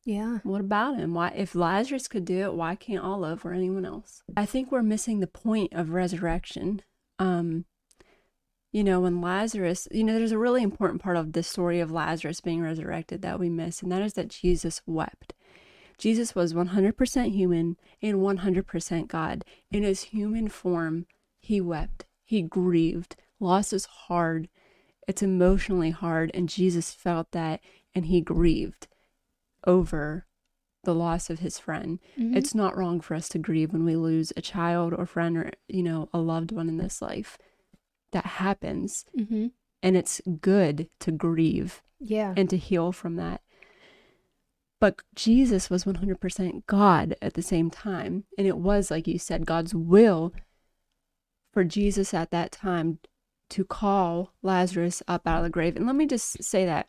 Yeah. 0.09 0.39
What 0.41 0.61
about 0.61 0.97
him? 0.97 1.13
Why, 1.13 1.31
if 1.35 1.53
Lazarus 1.53 2.07
could 2.07 2.25
do 2.25 2.39
it, 2.39 2.55
why 2.55 2.73
can't 2.73 3.03
all 3.03 3.23
Olive 3.23 3.45
or 3.45 3.53
anyone 3.53 3.85
else? 3.85 4.23
I 4.35 4.43
think 4.43 4.71
we're 4.71 4.81
missing 4.81 5.19
the 5.19 5.27
point 5.27 5.71
of 5.71 5.91
resurrection. 5.91 6.81
Um, 7.19 7.65
you 8.71 8.83
know, 8.83 9.01
when 9.01 9.21
Lazarus, 9.21 9.87
you 9.91 10.03
know, 10.03 10.17
there's 10.17 10.31
a 10.31 10.39
really 10.39 10.63
important 10.63 10.99
part 10.99 11.15
of 11.15 11.33
the 11.33 11.43
story 11.43 11.79
of 11.79 11.91
Lazarus 11.91 12.41
being 12.41 12.59
resurrected 12.59 13.21
that 13.21 13.39
we 13.39 13.49
miss, 13.49 13.83
and 13.83 13.91
that 13.91 14.01
is 14.01 14.13
that 14.13 14.29
Jesus 14.29 14.81
wept. 14.87 15.35
Jesus 15.99 16.33
was 16.33 16.55
100% 16.55 17.31
human 17.31 17.77
and 18.01 18.17
100% 18.17 19.07
God. 19.07 19.45
In 19.71 19.83
his 19.83 20.05
human 20.05 20.47
form, 20.47 21.05
he 21.39 21.61
wept, 21.61 22.05
he 22.25 22.41
grieved. 22.41 23.15
Loss 23.39 23.73
is 23.73 23.85
hard, 23.85 24.49
it's 25.07 25.21
emotionally 25.21 25.91
hard, 25.91 26.31
and 26.33 26.49
Jesus 26.49 26.91
felt 26.93 27.29
that 27.31 27.59
and 27.93 28.07
he 28.07 28.21
grieved 28.21 28.87
over 29.65 30.25
the 30.83 30.95
loss 30.95 31.29
of 31.29 31.39
his 31.39 31.59
friend. 31.59 31.99
Mhm. 32.17 32.35
It's 32.35 32.55
not 32.55 32.77
wrong 32.77 33.01
for 33.01 33.13
us 33.13 33.27
to 33.29 33.37
grieve 33.39 33.73
when 33.73 33.83
we 33.83 33.95
lose 33.95 34.31
a 34.37 34.41
child 34.41 34.93
or 34.93 35.05
friend 35.05 35.37
or, 35.37 35.51
you 35.67 35.83
know, 35.83 36.09
a 36.13 36.19
loved 36.19 36.51
one 36.51 36.69
in 36.69 36.77
this 36.77 37.01
life. 37.01 37.37
That 38.11 38.25
happens. 38.25 39.05
Mm-hmm. 39.17 39.47
And 39.83 39.97
it's 39.97 40.21
good 40.41 40.89
to 40.99 41.11
grieve 41.11 41.83
Yeah. 41.99 42.33
and 42.37 42.49
to 42.49 42.57
heal 42.57 42.91
from 42.91 43.17
that. 43.17 43.41
But 44.79 45.01
Jesus 45.13 45.69
was 45.69 45.83
100% 45.85 46.65
God 46.65 47.15
at 47.21 47.33
the 47.33 47.41
same 47.41 47.69
time. 47.69 48.23
And 48.37 48.47
it 48.47 48.57
was, 48.57 48.89
like 48.89 49.07
you 49.07 49.19
said, 49.19 49.45
God's 49.45 49.75
will 49.75 50.33
for 51.51 51.65
Jesus 51.65 52.13
at 52.13 52.31
that 52.31 52.51
time 52.53 52.99
to 53.49 53.65
call 53.65 54.31
Lazarus 54.41 55.03
up 55.07 55.27
out 55.27 55.39
of 55.39 55.43
the 55.43 55.49
grave. 55.49 55.75
And 55.75 55.85
let 55.85 55.95
me 55.95 56.05
just 56.05 56.41
say 56.43 56.65
that 56.65 56.87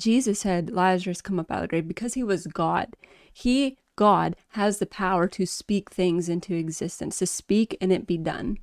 Jesus 0.00 0.42
had 0.42 0.70
Lazarus 0.70 1.20
come 1.20 1.38
up 1.38 1.50
out 1.50 1.58
of 1.58 1.62
the 1.62 1.68
grave 1.68 1.88
because 1.88 2.14
he 2.14 2.22
was 2.22 2.46
God. 2.46 2.88
He, 3.32 3.76
God, 3.96 4.34
has 4.50 4.78
the 4.78 4.86
power 4.86 5.28
to 5.28 5.46
speak 5.46 5.90
things 5.90 6.28
into 6.28 6.54
existence, 6.54 7.18
to 7.18 7.26
speak 7.26 7.76
and 7.80 7.92
it 7.92 8.06
be 8.06 8.16
done. 8.16 8.58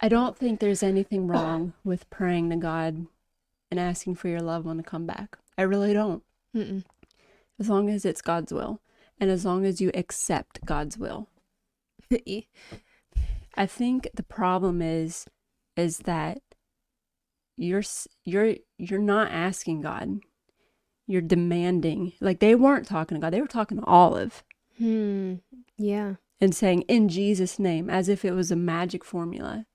I 0.00 0.08
don't 0.08 0.36
think 0.36 0.60
there's 0.60 0.82
anything 0.82 1.26
wrong 1.26 1.74
with 1.84 2.10
praying 2.10 2.50
to 2.50 2.56
God 2.56 3.06
and 3.70 3.78
asking 3.78 4.16
for 4.16 4.28
your 4.28 4.40
loved 4.40 4.66
one 4.66 4.78
to 4.78 4.82
come 4.82 5.06
back. 5.06 5.36
I 5.56 5.62
really 5.62 5.92
don't. 5.92 6.22
Mm-mm. 6.56 6.84
As 7.58 7.68
long 7.68 7.88
as 7.88 8.04
it's 8.04 8.22
God's 8.22 8.52
will 8.52 8.80
and 9.20 9.30
as 9.30 9.44
long 9.44 9.64
as 9.64 9.80
you 9.80 9.90
accept 9.94 10.64
God's 10.64 10.98
will. 10.98 11.28
I 13.54 13.66
think 13.66 14.08
the 14.14 14.22
problem 14.22 14.82
is 14.82 15.26
is 15.76 15.98
that 15.98 16.40
you're 17.56 17.82
you're 18.24 18.54
you're 18.78 18.98
not 18.98 19.30
asking 19.30 19.82
God. 19.82 20.20
You're 21.10 21.22
demanding. 21.22 22.12
Like 22.20 22.38
they 22.38 22.54
weren't 22.54 22.86
talking 22.86 23.16
to 23.16 23.20
God. 23.20 23.32
They 23.32 23.40
were 23.40 23.48
talking 23.48 23.78
to 23.78 23.84
Olive 23.84 24.44
hmm. 24.78 25.34
Yeah. 25.76 26.14
and 26.40 26.54
saying 26.54 26.82
in 26.82 27.08
Jesus 27.08 27.58
name 27.58 27.90
as 27.90 28.08
if 28.08 28.24
it 28.24 28.30
was 28.30 28.52
a 28.52 28.56
magic 28.56 29.04
formula. 29.04 29.66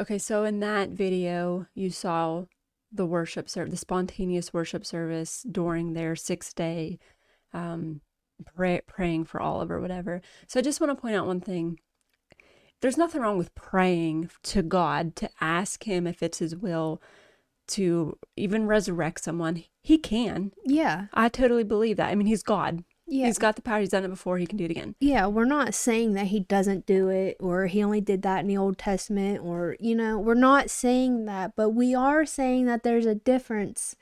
Okay, 0.00 0.18
so 0.18 0.42
in 0.42 0.58
that 0.60 0.90
video 0.90 1.66
you 1.74 1.90
saw 1.90 2.46
the 2.90 3.06
worship 3.06 3.48
service, 3.48 3.70
the 3.70 3.76
spontaneous 3.76 4.52
worship 4.52 4.84
service 4.84 5.46
during 5.48 5.92
their 5.92 6.14
6-day 6.14 6.98
um 7.54 8.00
pray, 8.56 8.80
praying 8.88 9.26
for 9.26 9.40
Olive 9.40 9.70
or 9.70 9.80
whatever. 9.80 10.20
So 10.48 10.58
I 10.58 10.62
just 10.62 10.80
want 10.80 10.90
to 10.90 11.00
point 11.00 11.14
out 11.14 11.26
one 11.26 11.40
thing. 11.40 11.78
There's 12.80 12.98
nothing 12.98 13.20
wrong 13.20 13.38
with 13.38 13.54
praying 13.54 14.30
to 14.44 14.62
God 14.62 15.14
to 15.16 15.30
ask 15.40 15.84
him 15.84 16.08
if 16.08 16.20
it's 16.20 16.38
his 16.38 16.56
will 16.56 17.00
to 17.70 18.18
even 18.36 18.66
resurrect 18.66 19.24
someone. 19.24 19.64
He 19.82 19.98
can. 19.98 20.52
Yeah. 20.64 21.06
I 21.14 21.28
totally 21.28 21.64
believe 21.64 21.96
that. 21.96 22.08
I 22.08 22.14
mean, 22.14 22.26
he's 22.26 22.42
God. 22.42 22.84
Yeah. 23.06 23.26
He's 23.26 23.38
got 23.38 23.56
the 23.56 23.62
power. 23.62 23.80
He's 23.80 23.88
done 23.88 24.04
it 24.04 24.08
before. 24.08 24.38
He 24.38 24.46
can 24.46 24.56
do 24.56 24.66
it 24.66 24.70
again. 24.70 24.94
yeah, 25.00 25.26
we're 25.26 25.44
not 25.44 25.74
saying 25.74 26.12
that 26.14 26.26
he 26.26 26.40
doesn't 26.40 26.86
do 26.86 27.08
it 27.08 27.36
or 27.40 27.66
he 27.66 27.82
only 27.82 28.00
did 28.00 28.22
that 28.22 28.40
in 28.40 28.46
the 28.46 28.56
Old 28.56 28.78
Testament 28.78 29.40
or, 29.42 29.76
you 29.80 29.96
know, 29.96 30.18
we're 30.18 30.34
not 30.34 30.70
saying 30.70 31.24
that, 31.24 31.56
but 31.56 31.70
we 31.70 31.94
are 31.94 32.24
saying 32.24 32.66
that 32.66 32.84
there's 32.84 33.06
a 33.06 33.16
difference 33.16 33.96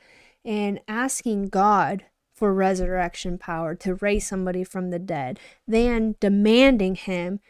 in 0.45 0.81
asking 0.87 1.49
God 1.49 2.05
for 2.35 2.53
resurrection 2.53 3.39
power 3.39 3.75
to 3.77 3.95
raise 3.95 4.29
somebody 4.29 4.63
from 4.63 4.91
the 4.91 4.99
dead 4.99 5.41
than 5.67 6.15
demanding 6.21 6.95
him 6.95 7.41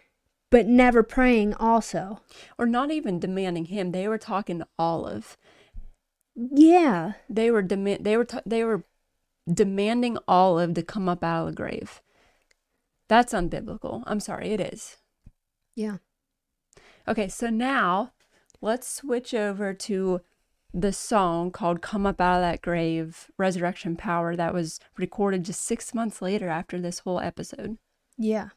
but 0.51 0.67
never 0.67 1.03
praying 1.03 1.55
also. 1.55 2.21
Or 2.59 2.67
not 2.67 2.91
even 2.91 3.19
demanding 3.19 3.67
him. 3.67 3.93
They 3.93 4.09
were 4.09 4.19
talking 4.19 4.59
to 4.61 4.67
Olive. 4.79 5.37
Yeah. 6.39 7.13
They 7.29 7.51
were 7.51 7.63
demand. 7.63 8.05
They 8.05 8.17
were. 8.17 8.25
T- 8.25 8.39
they 8.47 8.65
were 8.65 8.85
demanding 9.53 10.19
Olive 10.29 10.75
to 10.75 10.83
come 10.83 11.09
up 11.09 11.25
out 11.25 11.49
of 11.49 11.55
the 11.55 11.57
grave. 11.57 12.01
That's 13.09 13.33
unbiblical. 13.33 14.03
I'm 14.07 14.21
sorry. 14.21 14.51
It 14.51 14.61
is. 14.61 14.99
Yeah. 15.75 15.99
Okay, 17.07 17.29
so 17.29 17.49
now 17.49 18.13
let's 18.61 18.87
switch 18.87 19.33
over 19.33 19.73
to 19.73 20.21
the 20.75 20.93
song 20.93 21.51
called 21.51 21.81
Come 21.81 22.05
Up 22.05 22.21
Out 22.21 22.37
of 22.37 22.43
That 22.43 22.61
Grave 22.61 23.31
Resurrection 23.39 23.97
Power 23.97 24.37
that 24.37 24.53
was 24.53 24.79
recorded 24.99 25.45
just 25.45 25.63
six 25.63 25.95
months 25.95 26.21
later 26.21 26.49
after 26.49 26.79
this 26.81 27.01
whole 27.01 27.21
episode. 27.21 27.79
Yeah. 28.19 28.51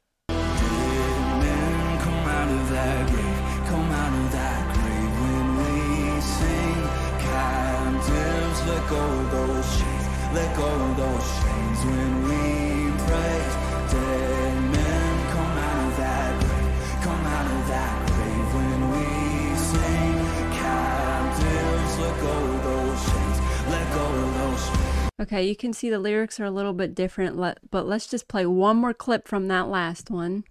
Go 8.92 8.98
of 9.00 9.32
those 9.32 9.80
chains, 9.80 10.06
let 10.34 10.56
go 10.58 10.68
of 10.68 10.98
those 10.98 11.28
chains 11.40 11.80
when 11.86 12.12
we 12.28 12.92
praise. 13.08 13.56
Dead 13.92 14.54
men 14.72 15.32
come 15.32 15.58
out 15.58 15.88
of 15.88 15.98
that 15.98 16.32
grave, 16.42 17.02
come 17.02 17.26
out 17.26 17.48
of 17.56 17.68
that 17.70 17.96
grave 18.12 18.54
when 18.54 18.80
we 18.92 19.56
sing. 19.56 20.16
Captives, 20.60 21.94
let 22.00 22.20
go 22.20 22.36
of 22.54 22.64
those 22.64 23.02
chains, 23.10 23.38
let 23.72 23.86
go 23.94 24.06
of 24.06 24.34
those 24.40 24.68
chains. 24.68 25.10
Okay, 25.22 25.48
you 25.48 25.56
can 25.56 25.72
see 25.72 25.90
the 25.90 26.00
lyrics 26.00 26.40
are 26.42 26.46
a 26.46 26.52
little 26.52 26.74
bit 26.74 26.94
different, 26.94 27.38
but 27.72 27.88
let's 27.88 28.08
just 28.08 28.28
play 28.28 28.46
one 28.46 28.76
more 28.76 28.94
clip 28.94 29.26
from 29.28 29.48
that 29.48 29.70
last 29.70 30.10
one. 30.10 30.44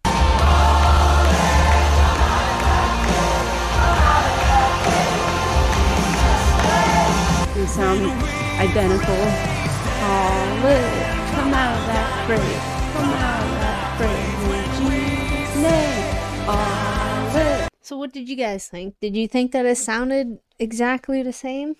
Identical. 8.70 9.14
Olive, 10.00 10.62
come 11.34 11.52
out 11.52 11.76
of 11.76 11.86
that 11.86 12.24
grave, 12.28 12.62
come 12.94 13.10
out 13.10 13.42
of 13.42 13.50
that 13.58 13.98
grave 13.98 14.46
in 14.54 14.68
Jesus' 14.78 15.56
name. 15.56 16.06
Olive. 16.48 17.68
So 17.80 17.96
what 17.96 18.12
did 18.12 18.28
you 18.28 18.36
guys 18.36 18.68
think? 18.68 18.94
Did 19.00 19.16
you 19.16 19.26
think 19.26 19.50
that 19.50 19.66
it 19.66 19.76
sounded 19.76 20.38
exactly 20.60 21.20
the 21.20 21.32
same? 21.32 21.70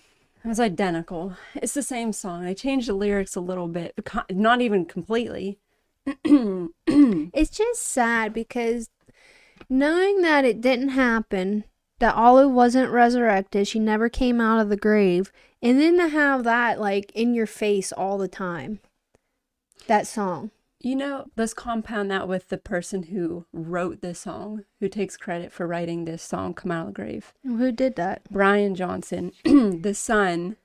It 0.43 0.47
was 0.49 0.59
identical. 0.59 1.37
It's 1.55 1.75
the 1.75 1.81
same 1.81 2.11
song. 2.11 2.45
I 2.45 2.53
changed 2.53 2.89
the 2.89 2.93
lyrics 2.93 3.37
a 3.37 3.41
little 3.41 3.69
bit, 3.69 3.97
not 4.29 4.59
even 4.59 4.83
completely. 4.85 5.59
It's 7.33 7.57
just 7.57 7.83
sad 7.83 8.33
because 8.33 8.89
knowing 9.69 10.21
that 10.21 10.43
it 10.43 10.59
didn't 10.59 10.89
happen, 10.89 11.63
that 11.99 12.15
Olive 12.15 12.51
wasn't 12.51 12.91
resurrected, 12.91 13.67
she 13.67 13.79
never 13.79 14.09
came 14.09 14.41
out 14.41 14.59
of 14.59 14.67
the 14.67 14.75
grave, 14.75 15.31
and 15.61 15.79
then 15.79 15.97
to 15.97 16.07
have 16.09 16.43
that 16.43 16.79
like 16.79 17.11
in 17.13 17.33
your 17.33 17.45
face 17.47 17.91
all 17.91 18.17
the 18.17 18.27
time. 18.27 18.79
That 19.87 20.07
song. 20.07 20.51
You 20.79 20.95
know, 20.95 21.25
let's 21.37 21.53
compound 21.53 22.09
that 22.09 22.27
with 22.27 22.49
the 22.49 22.57
person 22.57 23.03
who 23.03 23.45
wrote 23.53 24.01
this 24.01 24.21
song, 24.21 24.63
who 24.79 24.89
takes 24.89 25.15
credit 25.15 25.51
for 25.51 25.67
writing 25.67 26.05
this 26.05 26.23
song, 26.23 26.55
Come 26.55 26.71
Out 26.71 26.87
of 26.87 26.87
the 26.87 26.93
Grave. 26.93 27.33
Who 27.43 27.71
did 27.71 27.95
that? 27.97 28.23
Brian 28.31 28.73
Johnson, 28.73 29.31
the 29.43 29.93
son 29.93 30.57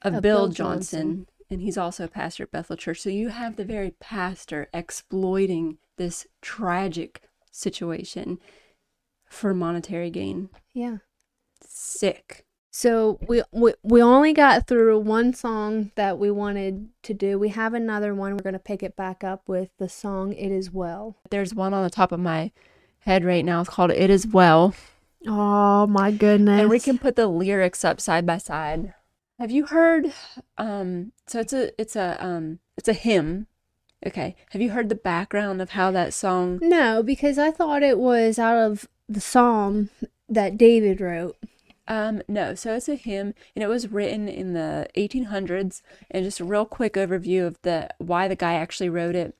of, 0.00 0.14
Of 0.14 0.22
Bill, 0.22 0.46
Bill 0.46 0.48
Johnson, 0.48 1.00
Johnson. 1.00 1.26
and 1.50 1.60
he's 1.60 1.76
also 1.76 2.04
a 2.04 2.08
pastor 2.08 2.44
at 2.44 2.50
Bethel 2.50 2.76
Church. 2.78 3.00
So 3.02 3.10
you 3.10 3.28
have 3.28 3.56
the 3.56 3.64
very 3.66 3.90
pastor 4.00 4.68
exploiting 4.72 5.76
this 5.98 6.26
tragic 6.40 7.20
situation 7.50 8.38
for 9.26 9.52
monetary 9.52 10.08
gain. 10.08 10.48
Yeah. 10.72 10.98
Sick. 11.62 12.43
So 12.76 13.20
we, 13.28 13.40
we 13.52 13.72
we 13.84 14.02
only 14.02 14.32
got 14.32 14.66
through 14.66 14.98
one 14.98 15.32
song 15.32 15.92
that 15.94 16.18
we 16.18 16.28
wanted 16.28 16.88
to 17.04 17.14
do. 17.14 17.38
We 17.38 17.50
have 17.50 17.72
another 17.72 18.12
one. 18.16 18.32
We're 18.32 18.42
gonna 18.42 18.58
pick 18.58 18.82
it 18.82 18.96
back 18.96 19.22
up 19.22 19.48
with 19.48 19.68
the 19.78 19.88
song 19.88 20.32
"It 20.32 20.50
Is 20.50 20.72
Well." 20.72 21.16
There's 21.30 21.54
one 21.54 21.72
on 21.72 21.84
the 21.84 21.88
top 21.88 22.10
of 22.10 22.18
my 22.18 22.50
head 22.98 23.24
right 23.24 23.44
now. 23.44 23.60
It's 23.60 23.70
called 23.70 23.92
It 23.92 24.10
Is 24.10 24.26
Well. 24.26 24.74
Oh 25.24 25.86
my 25.86 26.10
goodness! 26.10 26.62
and 26.62 26.68
we 26.68 26.80
can 26.80 26.98
put 26.98 27.14
the 27.14 27.28
lyrics 27.28 27.84
up 27.84 28.00
side 28.00 28.26
by 28.26 28.38
side 28.38 28.92
have 29.38 29.52
you 29.52 29.66
heard 29.66 30.12
um 30.58 31.12
so 31.28 31.40
it's 31.40 31.52
a 31.52 31.80
it's 31.80 31.96
a 31.96 32.16
um 32.24 32.58
it's 32.76 32.88
a 32.88 32.92
hymn 32.92 33.46
okay 34.04 34.34
have 34.50 34.60
you 34.60 34.70
heard 34.70 34.88
the 34.88 34.94
background 34.94 35.62
of 35.62 35.70
how 35.70 35.90
that 35.92 36.12
song 36.12 36.58
No, 36.60 37.02
because 37.04 37.38
I 37.38 37.52
thought 37.52 37.84
it 37.84 37.98
was 37.98 38.38
out 38.38 38.58
of 38.58 38.88
the 39.08 39.20
psalm 39.20 39.90
that 40.28 40.58
David 40.58 41.00
wrote. 41.00 41.36
Um 41.86 42.22
no 42.28 42.54
so 42.54 42.74
it's 42.74 42.88
a 42.88 42.94
hymn 42.94 43.34
and 43.54 43.62
it 43.62 43.68
was 43.68 43.92
written 43.92 44.28
in 44.28 44.54
the 44.54 44.86
1800s 44.96 45.82
and 46.10 46.24
just 46.24 46.40
a 46.40 46.44
real 46.44 46.64
quick 46.64 46.94
overview 46.94 47.46
of 47.46 47.60
the 47.62 47.88
why 47.98 48.26
the 48.26 48.36
guy 48.36 48.54
actually 48.54 48.88
wrote 48.88 49.14
it 49.14 49.36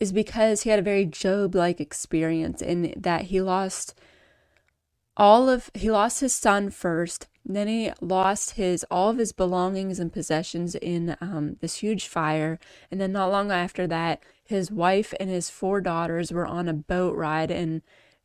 is 0.00 0.12
because 0.12 0.62
he 0.62 0.70
had 0.70 0.80
a 0.80 0.82
very 0.82 1.04
job 1.04 1.54
like 1.54 1.80
experience 1.80 2.60
in 2.60 2.92
that 2.96 3.26
he 3.26 3.40
lost 3.40 3.94
all 5.16 5.48
of 5.48 5.70
he 5.74 5.90
lost 5.90 6.20
his 6.20 6.34
son 6.34 6.70
first 6.70 7.28
then 7.44 7.68
he 7.68 7.92
lost 8.00 8.52
his 8.52 8.84
all 8.90 9.10
of 9.10 9.18
his 9.18 9.32
belongings 9.32 9.98
and 9.98 10.12
possessions 10.12 10.74
in 10.76 11.16
um, 11.20 11.56
this 11.60 11.76
huge 11.76 12.06
fire 12.06 12.58
and 12.90 13.00
then 13.00 13.12
not 13.12 13.30
long 13.30 13.50
after 13.52 13.86
that 13.86 14.22
his 14.44 14.70
wife 14.70 15.12
and 15.20 15.28
his 15.30 15.50
four 15.50 15.80
daughters 15.80 16.32
were 16.32 16.46
on 16.46 16.68
a 16.68 16.72
boat 16.74 17.16
ride 17.16 17.50
and 17.50 17.82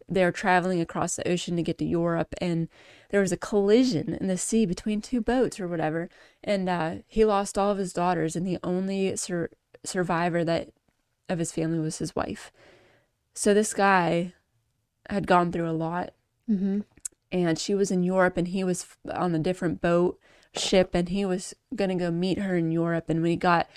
they're 0.10 0.32
traveling 0.32 0.80
across 0.80 1.16
the 1.16 1.28
ocean 1.28 1.56
to 1.56 1.64
get 1.64 1.78
to 1.78 1.86
europe 1.86 2.34
and 2.40 2.68
there 3.10 3.22
was 3.22 3.32
a 3.32 3.38
collision 3.38 4.14
in 4.14 4.28
the 4.28 4.38
sea 4.38 4.66
between 4.66 5.02
two 5.02 5.22
boats 5.22 5.60
or 5.60 5.68
whatever 5.68 6.10
and 6.44 6.70
uh, 6.70 6.96
he 7.08 7.26
lost 7.26 7.58
all 7.58 7.72
of 7.72 7.78
his 7.78 7.94
daughters 7.94 8.36
and 8.36 8.46
the 8.46 8.58
only 8.64 9.16
sur- 9.16 9.50
survivor 9.84 10.44
that 10.44 10.70
of 11.30 11.40
his 11.40 11.52
family 11.52 11.80
was 11.80 11.98
his 11.98 12.16
wife 12.16 12.52
so 13.34 13.54
this 13.54 13.74
guy 13.74 14.34
had 15.10 15.28
gone 15.28 15.52
through 15.52 15.70
a 15.70 15.72
lot 15.72 16.12
Mm-hmm. 16.50 16.80
and 17.30 17.60
she 17.60 17.76
was 17.76 17.92
in 17.92 18.04
Europe 18.04 18.38
and 18.38 18.48
he 18.48 18.64
was 18.64 18.88
on 19.12 19.36
a 19.36 19.40
different 19.40 19.82
boat 19.82 20.18
ship 20.56 20.92
and 20.94 21.10
he 21.10 21.26
was 21.26 21.54
going 21.76 21.90
to 21.90 21.96
go 21.96 22.10
meet 22.10 22.40
her 22.40 22.56
in 22.56 22.72
Europe 22.72 23.10
and 23.10 23.22
when 23.22 23.32
he 23.32 23.36
got 23.36 23.68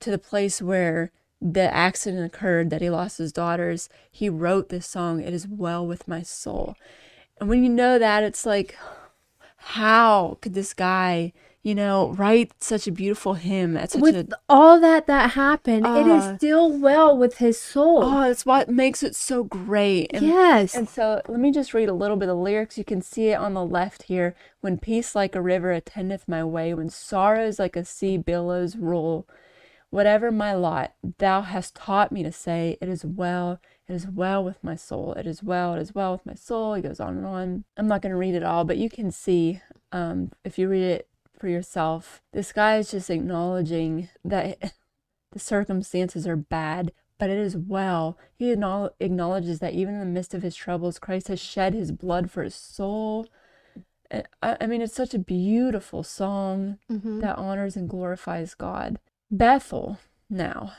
to 0.00 0.10
the 0.10 0.16
place 0.16 0.62
where 0.62 1.12
the 1.46 1.72
accident 1.74 2.24
occurred 2.24 2.70
that 2.70 2.80
he 2.80 2.88
lost 2.88 3.18
his 3.18 3.30
daughters 3.32 3.90
he 4.10 4.30
wrote 4.30 4.70
this 4.70 4.86
song 4.86 5.20
it 5.20 5.34
is 5.34 5.46
well 5.46 5.86
with 5.86 6.08
my 6.08 6.22
soul 6.22 6.74
and 7.38 7.50
when 7.50 7.62
you 7.62 7.68
know 7.68 7.98
that 7.98 8.22
it's 8.22 8.46
like 8.46 8.76
how 9.56 10.38
could 10.40 10.54
this 10.54 10.72
guy 10.72 11.32
you 11.62 11.74
know 11.74 12.12
write 12.12 12.52
such 12.62 12.86
a 12.86 12.92
beautiful 12.92 13.34
hymn 13.34 13.76
at 13.76 13.90
such 13.90 14.00
With 14.02 14.16
a 14.16 14.28
all 14.48 14.78
that 14.80 15.06
that 15.06 15.30
happened, 15.32 15.86
it 15.86 16.06
Ah. 16.06 16.30
is 16.32 16.36
still 16.36 16.70
well 16.78 17.16
with 17.16 17.38
his 17.38 17.58
soul. 17.58 18.02
oh 18.04 18.20
that's 18.28 18.44
what 18.44 18.68
makes 18.68 19.02
it 19.02 19.16
so 19.16 19.44
great 19.44 20.10
and 20.12 20.26
yes. 20.26 20.74
And 20.74 20.88
so 20.88 21.22
let 21.26 21.40
me 21.40 21.50
just 21.50 21.72
read 21.72 21.88
a 21.88 21.94
little 21.94 22.16
bit 22.18 22.28
of 22.28 22.36
lyrics. 22.36 22.76
You 22.76 22.84
can 22.84 23.00
see 23.00 23.28
it 23.28 23.36
on 23.38 23.54
the 23.54 23.64
left 23.64 24.04
here. 24.04 24.34
When 24.60 24.76
peace 24.78 25.14
like 25.14 25.34
a 25.34 25.40
river 25.40 25.72
attendeth 25.72 26.28
my 26.28 26.44
way, 26.44 26.74
when 26.74 26.90
sorrows 26.90 27.58
like 27.58 27.76
a 27.76 27.84
sea 27.86 28.18
billows 28.18 28.76
roll, 28.76 29.26
whatever 29.94 30.32
my 30.32 30.52
lot, 30.52 30.92
thou 31.18 31.40
hast 31.42 31.76
taught 31.76 32.10
me 32.10 32.24
to 32.24 32.32
say, 32.32 32.76
It 32.80 32.88
is 32.88 33.04
well, 33.04 33.60
it 33.88 33.92
is 33.92 34.08
well 34.08 34.42
with 34.42 34.62
my 34.62 34.74
soul, 34.74 35.12
it 35.12 35.24
is 35.24 35.40
well, 35.40 35.74
it 35.74 35.80
is 35.80 35.94
well 35.94 36.10
with 36.10 36.26
my 36.26 36.34
soul. 36.34 36.74
He 36.74 36.82
goes 36.82 36.98
on 36.98 37.16
and 37.16 37.24
on. 37.24 37.64
I'm 37.76 37.86
not 37.86 38.02
going 38.02 38.10
to 38.10 38.16
read 38.16 38.34
it 38.34 38.42
all, 38.42 38.64
but 38.64 38.76
you 38.76 38.90
can 38.90 39.12
see 39.12 39.60
um, 39.92 40.32
if 40.44 40.58
you 40.58 40.68
read 40.68 40.82
it 40.82 41.08
for 41.38 41.46
yourself, 41.46 42.20
this 42.32 42.52
guy 42.52 42.78
is 42.78 42.90
just 42.90 43.08
acknowledging 43.08 44.08
that 44.24 44.74
the 45.32 45.38
circumstances 45.38 46.26
are 46.26 46.36
bad, 46.36 46.90
but 47.16 47.30
it 47.30 47.38
is 47.38 47.56
well. 47.56 48.18
He 48.34 48.50
acknowledges 48.50 49.60
that 49.60 49.74
even 49.74 49.94
in 49.94 50.00
the 50.00 50.06
midst 50.06 50.34
of 50.34 50.42
his 50.42 50.56
troubles, 50.56 50.98
Christ 50.98 51.28
has 51.28 51.38
shed 51.38 51.72
his 51.72 51.92
blood 51.92 52.32
for 52.32 52.42
his 52.42 52.56
soul. 52.56 53.28
I, 54.42 54.66
mean, 54.66 54.82
it's 54.82 54.92
such 54.92 55.14
a 55.14 55.18
beautiful 55.18 56.02
song 56.02 56.78
Mhm. 56.90 57.20
that 57.20 57.38
honors 57.38 57.76
and 57.76 57.88
glorifies 57.88 58.54
God. 58.54 58.98
Bethel 59.36 59.98
now 60.30 60.74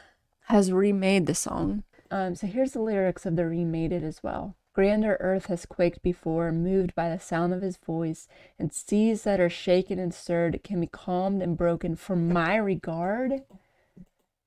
has 0.46 0.72
remade 0.72 1.26
the 1.26 1.36
song. 1.36 1.84
Um, 2.10 2.36
so 2.36 2.48
here's 2.48 2.72
the 2.72 2.80
lyrics 2.80 3.26
of 3.26 3.36
the 3.36 3.46
remade 3.46 3.92
it 3.92 4.02
as 4.02 4.24
well. 4.24 4.56
Grander 4.72 5.18
earth 5.20 5.48
has 5.48 5.66
quaked 5.66 6.02
before, 6.02 6.54
moved 6.54 6.96
by 6.96 7.10
the 7.10 7.20
sound 7.20 7.54
of 7.54 7.62
his 7.62 7.76
voice, 7.76 8.30
and 8.58 8.72
seas 8.72 9.24
that 9.24 9.42
are 9.42 9.50
shaken 9.50 10.00
and 10.00 10.14
stirred 10.14 10.62
can 10.64 10.80
be 10.80 10.88
calmed 10.88 11.42
and 11.42 11.58
broken 11.58 11.98
for 11.98 12.16
my 12.16 12.56
regard. 12.56 13.44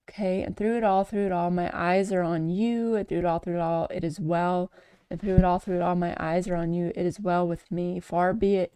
Okay, 0.08 0.40
and 0.40 0.56
through 0.56 0.78
it 0.78 0.84
all, 0.84 1.04
through 1.04 1.26
it 1.26 1.32
all, 1.32 1.50
my 1.50 1.70
eyes 1.74 2.10
are 2.10 2.22
on 2.22 2.48
you, 2.48 2.94
and 2.94 3.06
through 3.06 3.18
it 3.18 3.24
all, 3.26 3.40
through 3.40 3.56
it 3.56 3.60
all, 3.60 3.88
it 3.90 4.04
is 4.04 4.18
well. 4.18 4.72
And 5.10 5.20
through 5.20 5.36
it 5.36 5.44
all, 5.44 5.58
through 5.58 5.76
it 5.76 5.82
all, 5.82 5.96
my 5.96 6.16
eyes 6.18 6.48
are 6.48 6.56
on 6.56 6.72
you, 6.72 6.92
it 6.96 7.04
is 7.04 7.20
well 7.20 7.46
with 7.46 7.70
me. 7.70 8.00
Far 8.00 8.32
be 8.32 8.56
it 8.56 8.72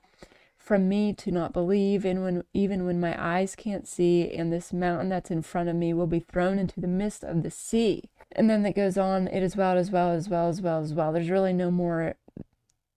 from 0.62 0.88
me 0.88 1.12
to 1.12 1.32
not 1.32 1.52
believe, 1.52 2.04
and 2.04 2.22
when 2.22 2.44
even 2.54 2.86
when 2.86 3.00
my 3.00 3.20
eyes 3.20 3.56
can't 3.56 3.86
see, 3.88 4.30
and 4.32 4.52
this 4.52 4.72
mountain 4.72 5.08
that's 5.08 5.30
in 5.30 5.42
front 5.42 5.68
of 5.68 5.74
me 5.74 5.92
will 5.92 6.06
be 6.06 6.20
thrown 6.20 6.58
into 6.58 6.80
the 6.80 6.86
midst 6.86 7.24
of 7.24 7.42
the 7.42 7.50
sea. 7.50 8.04
And 8.30 8.48
then 8.48 8.64
it 8.64 8.76
goes 8.76 8.96
on, 8.96 9.26
it 9.26 9.42
is 9.42 9.56
well, 9.56 9.76
as 9.76 9.90
well, 9.90 10.10
as 10.12 10.28
well, 10.28 10.48
as 10.48 10.62
well, 10.62 10.80
as 10.80 10.94
well. 10.94 11.12
There's 11.12 11.30
really 11.30 11.52
no 11.52 11.70
more 11.70 12.14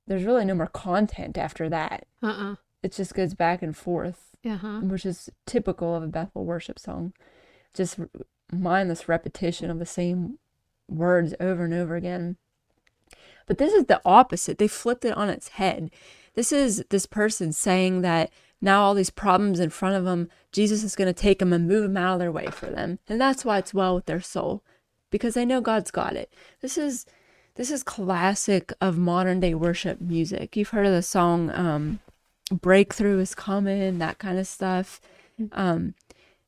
there's 0.08 0.23
really 0.23 0.45
no 0.45 0.54
more 0.54 0.67
content 0.67 1.36
after 1.36 1.67
that. 1.69 2.06
Uh-uh. 2.21 2.56
It 2.84 2.91
just 2.91 3.15
goes 3.15 3.34
back 3.34 3.63
and 3.63 3.75
forth 3.75 4.36
Uh-huh. 4.45 4.82
which 4.82 5.04
is 5.04 5.32
typical 5.47 5.95
of 5.95 6.04
a 6.04 6.08
Bethel 6.08 6.45
worship 6.45 6.78
song. 6.78 7.13
Just 7.73 7.99
mindless 8.51 9.10
repetition 9.10 9.71
of 9.71 9.80
the 9.80 9.86
same 9.88 10.38
words 10.88 11.34
over 11.39 11.65
and 11.65 11.73
over 11.73 11.95
again. 11.95 12.38
But 13.47 13.58
this 13.58 13.73
is 13.73 13.86
the 13.86 13.99
opposite. 14.06 14.60
They 14.60 14.67
flipped 14.67 15.04
it 15.06 15.17
on 15.17 15.30
its 15.30 15.47
head. 15.49 15.89
This 16.36 16.52
is 16.52 16.84
this 16.89 17.06
person 17.06 17.52
saying 17.52 18.02
that 18.02 18.30
now 18.62 18.82
all 18.84 18.93
these 18.93 19.10
problems 19.10 19.60
in 19.60 19.69
front 19.69 19.95
of 19.95 20.06
them, 20.06 20.30
Jesus 20.52 20.84
is 20.84 20.95
going 20.95 21.08
to 21.08 21.13
take 21.13 21.39
them 21.39 21.54
and 21.54 21.67
move 21.67 21.84
them 21.84 21.98
out 21.98 22.13
of 22.13 22.19
their 22.19 22.32
way 22.32 22.48
for 22.48 22.67
them. 22.67 23.00
And 23.08 23.19
that's 23.19 23.43
why 23.43 23.58
it's 23.58 23.74
well 23.74 23.95
with 23.95 24.06
their 24.06 24.21
soul 24.21 24.63
because 25.12 25.34
they 25.34 25.45
know 25.45 25.62
God's 25.62 25.91
got 25.91 26.15
it. 26.15 26.34
This 26.62 26.78
is 26.78 27.06
this 27.56 27.71
is 27.71 27.84
classic 27.84 28.74
of 28.82 28.98
modern 28.98 29.39
day 29.39 29.54
worship 29.54 30.02
music. 30.02 30.58
You've 30.58 30.69
heard 30.69 30.86
of 30.86 30.91
the 30.91 31.02
song 31.02 31.52
um 31.52 32.00
breakthrough 32.52 33.19
is 33.19 33.34
coming, 33.34 33.98
that 34.00 34.19
kind 34.19 34.38
of 34.38 34.48
stuff. 34.48 35.02
Um, 35.52 35.95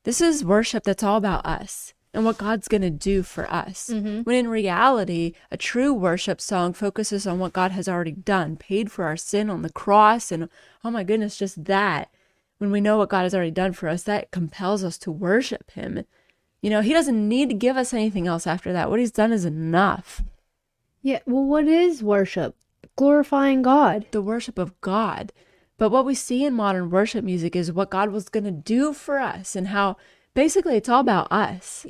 this 0.04 0.20
is 0.20 0.44
worship 0.44 0.84
that's 0.84 1.02
all 1.02 1.16
about 1.16 1.44
us 1.44 1.92
and 2.14 2.24
what 2.24 2.38
God's 2.38 2.68
going 2.68 2.82
to 2.82 2.90
do 2.90 3.22
for 3.22 3.50
us. 3.50 3.90
Mm-hmm. 3.92 4.22
When 4.22 4.36
in 4.36 4.48
reality, 4.48 5.34
a 5.50 5.56
true 5.56 5.92
worship 5.92 6.40
song 6.40 6.72
focuses 6.72 7.26
on 7.26 7.38
what 7.38 7.52
God 7.52 7.70
has 7.72 7.88
already 7.88 8.12
done, 8.12 8.56
paid 8.56 8.90
for 8.90 9.04
our 9.04 9.16
sin 9.16 9.50
on 9.50 9.62
the 9.62 9.72
cross. 9.72 10.32
And 10.32 10.48
oh 10.82 10.90
my 10.90 11.04
goodness, 11.04 11.36
just 11.36 11.64
that. 11.64 12.10
When 12.58 12.72
we 12.72 12.80
know 12.80 12.98
what 12.98 13.10
God 13.10 13.22
has 13.22 13.34
already 13.34 13.52
done 13.52 13.72
for 13.72 13.88
us, 13.88 14.02
that 14.02 14.32
compels 14.32 14.82
us 14.82 14.98
to 14.98 15.12
worship 15.12 15.70
Him. 15.72 16.04
You 16.60 16.70
know, 16.70 16.80
He 16.80 16.92
doesn't 16.92 17.28
need 17.28 17.50
to 17.50 17.54
give 17.54 17.76
us 17.76 17.94
anything 17.94 18.26
else 18.26 18.46
after 18.46 18.72
that. 18.72 18.90
What 18.90 18.98
He's 18.98 19.12
done 19.12 19.32
is 19.32 19.44
enough. 19.44 20.22
Yeah, 21.02 21.20
well 21.26 21.44
what 21.44 21.68
is 21.68 22.02
worship? 22.02 22.56
Glorifying 22.96 23.62
God. 23.62 24.06
the 24.10 24.22
worship 24.22 24.58
of 24.58 24.78
God. 24.80 25.32
But 25.76 25.90
what 25.90 26.04
we 26.04 26.14
see 26.14 26.44
in 26.44 26.54
modern 26.54 26.90
worship 26.90 27.24
music 27.24 27.54
is 27.54 27.70
what 27.70 27.90
God 27.90 28.10
was 28.10 28.28
going 28.28 28.44
to 28.44 28.50
do 28.50 28.92
for 28.92 29.18
us 29.18 29.54
and 29.54 29.68
how 29.68 29.96
basically 30.38 30.76
it's 30.76 30.88
all 30.88 31.00
about 31.00 31.26
us. 31.32 31.84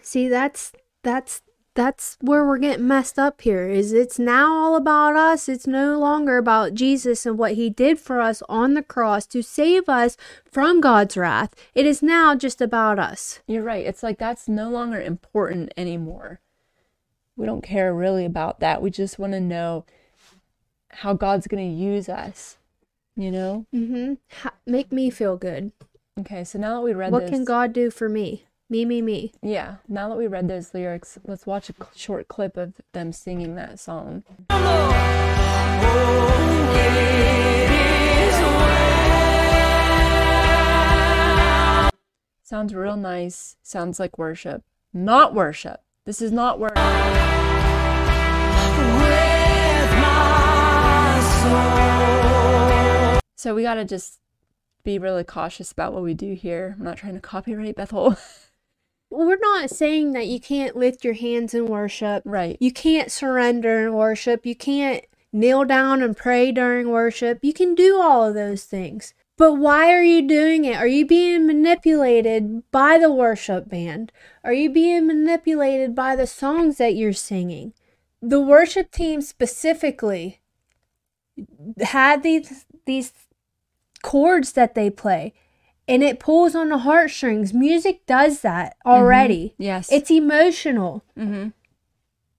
See, 0.00 0.28
that's 0.28 0.70
that's 1.02 1.42
that's 1.74 2.16
where 2.20 2.46
we're 2.46 2.58
getting 2.58 2.86
messed 2.86 3.18
up 3.18 3.40
here. 3.40 3.68
Is 3.68 3.92
it's 3.92 4.16
now 4.16 4.54
all 4.54 4.76
about 4.76 5.16
us. 5.16 5.48
It's 5.48 5.66
no 5.66 5.98
longer 5.98 6.38
about 6.38 6.74
Jesus 6.74 7.26
and 7.26 7.36
what 7.36 7.54
he 7.54 7.68
did 7.70 7.98
for 7.98 8.20
us 8.20 8.44
on 8.48 8.74
the 8.74 8.82
cross 8.82 9.26
to 9.26 9.42
save 9.42 9.88
us 9.88 10.16
from 10.48 10.80
God's 10.80 11.16
wrath. 11.16 11.52
It 11.74 11.84
is 11.84 12.00
now 12.00 12.36
just 12.36 12.60
about 12.60 13.00
us. 13.00 13.40
You're 13.48 13.64
right. 13.64 13.84
It's 13.84 14.04
like 14.04 14.18
that's 14.20 14.48
no 14.48 14.70
longer 14.70 15.00
important 15.00 15.74
anymore. 15.76 16.38
We 17.36 17.44
don't 17.44 17.64
care 17.64 17.92
really 17.92 18.24
about 18.24 18.60
that. 18.60 18.82
We 18.82 18.90
just 18.90 19.18
want 19.18 19.32
to 19.32 19.40
know 19.40 19.84
how 20.90 21.12
God's 21.12 21.48
going 21.48 21.68
to 21.68 21.76
use 21.76 22.08
us, 22.08 22.56
you 23.16 23.32
know? 23.32 23.66
mm-hmm. 23.74 24.14
Make 24.64 24.92
me 24.92 25.10
feel 25.10 25.36
good. 25.36 25.72
Okay, 26.20 26.44
so 26.44 26.60
now 26.60 26.74
that 26.76 26.82
we 26.82 26.94
read 26.94 27.10
What 27.10 27.22
those, 27.22 27.30
can 27.30 27.44
God 27.44 27.72
do 27.72 27.90
for 27.90 28.08
me? 28.08 28.44
Me, 28.70 28.84
me, 28.84 29.02
me. 29.02 29.32
yeah, 29.42 29.76
now 29.88 30.08
that 30.08 30.16
we 30.16 30.28
read 30.28 30.46
those 30.46 30.72
lyrics, 30.72 31.18
let's 31.24 31.44
watch 31.44 31.70
a 31.70 31.74
short 31.96 32.28
clip 32.28 32.56
of 32.56 32.74
them 32.92 33.12
singing 33.12 33.56
that 33.56 33.80
song. 33.80 34.22
Sounds 42.44 42.72
real 42.72 42.96
nice. 42.96 43.56
Sounds 43.64 43.98
like 43.98 44.16
worship. 44.16 44.62
Not 44.92 45.34
worship. 45.34 45.80
This 46.06 46.22
is 46.22 46.30
not 46.30 46.60
worship. 46.60 46.78
So 53.36 53.54
we 53.54 53.62
gotta 53.62 53.84
just 53.84 54.20
be 54.84 54.98
really 54.98 55.24
cautious 55.24 55.72
about 55.72 55.92
what 55.92 56.02
we 56.02 56.14
do 56.14 56.34
here. 56.34 56.76
I'm 56.78 56.84
not 56.84 56.98
trying 56.98 57.14
to 57.14 57.20
copyright 57.20 57.76
Bethel. 57.76 58.16
We're 59.10 59.38
not 59.38 59.70
saying 59.70 60.12
that 60.12 60.26
you 60.26 60.40
can't 60.40 60.76
lift 60.76 61.04
your 61.04 61.14
hands 61.14 61.54
in 61.54 61.66
worship. 61.66 62.22
right. 62.26 62.56
You 62.60 62.72
can't 62.72 63.10
surrender 63.10 63.86
in 63.86 63.94
worship. 63.94 64.44
You 64.44 64.56
can't 64.56 65.04
kneel 65.32 65.64
down 65.64 66.02
and 66.02 66.16
pray 66.16 66.52
during 66.52 66.90
worship. 66.90 67.38
You 67.42 67.52
can 67.52 67.74
do 67.74 68.00
all 68.00 68.26
of 68.26 68.34
those 68.34 68.64
things. 68.64 69.14
But 69.36 69.54
why 69.54 69.92
are 69.92 70.02
you 70.02 70.26
doing 70.26 70.64
it? 70.64 70.76
Are 70.76 70.86
you 70.86 71.04
being 71.06 71.46
manipulated 71.46 72.70
by 72.70 72.98
the 72.98 73.10
worship 73.10 73.68
band? 73.68 74.12
Are 74.44 74.52
you 74.52 74.70
being 74.70 75.06
manipulated 75.06 75.94
by 75.94 76.14
the 76.14 76.26
songs 76.26 76.78
that 76.78 76.94
you're 76.94 77.12
singing? 77.12 77.72
The 78.22 78.40
worship 78.40 78.92
team 78.92 79.20
specifically 79.20 80.40
had 81.80 82.22
these 82.22 82.66
these 82.86 83.12
chords 84.04 84.52
that 84.52 84.76
they 84.76 84.90
play 84.90 85.32
and 85.88 86.02
it 86.02 86.20
pulls 86.20 86.54
on 86.54 86.68
the 86.68 86.78
heartstrings. 86.78 87.52
Music 87.52 88.06
does 88.06 88.40
that 88.42 88.76
already. 88.86 89.54
Yes. 89.58 89.90
It's 89.90 90.10
emotional. 90.10 91.04
mm-hmm. 91.18 91.48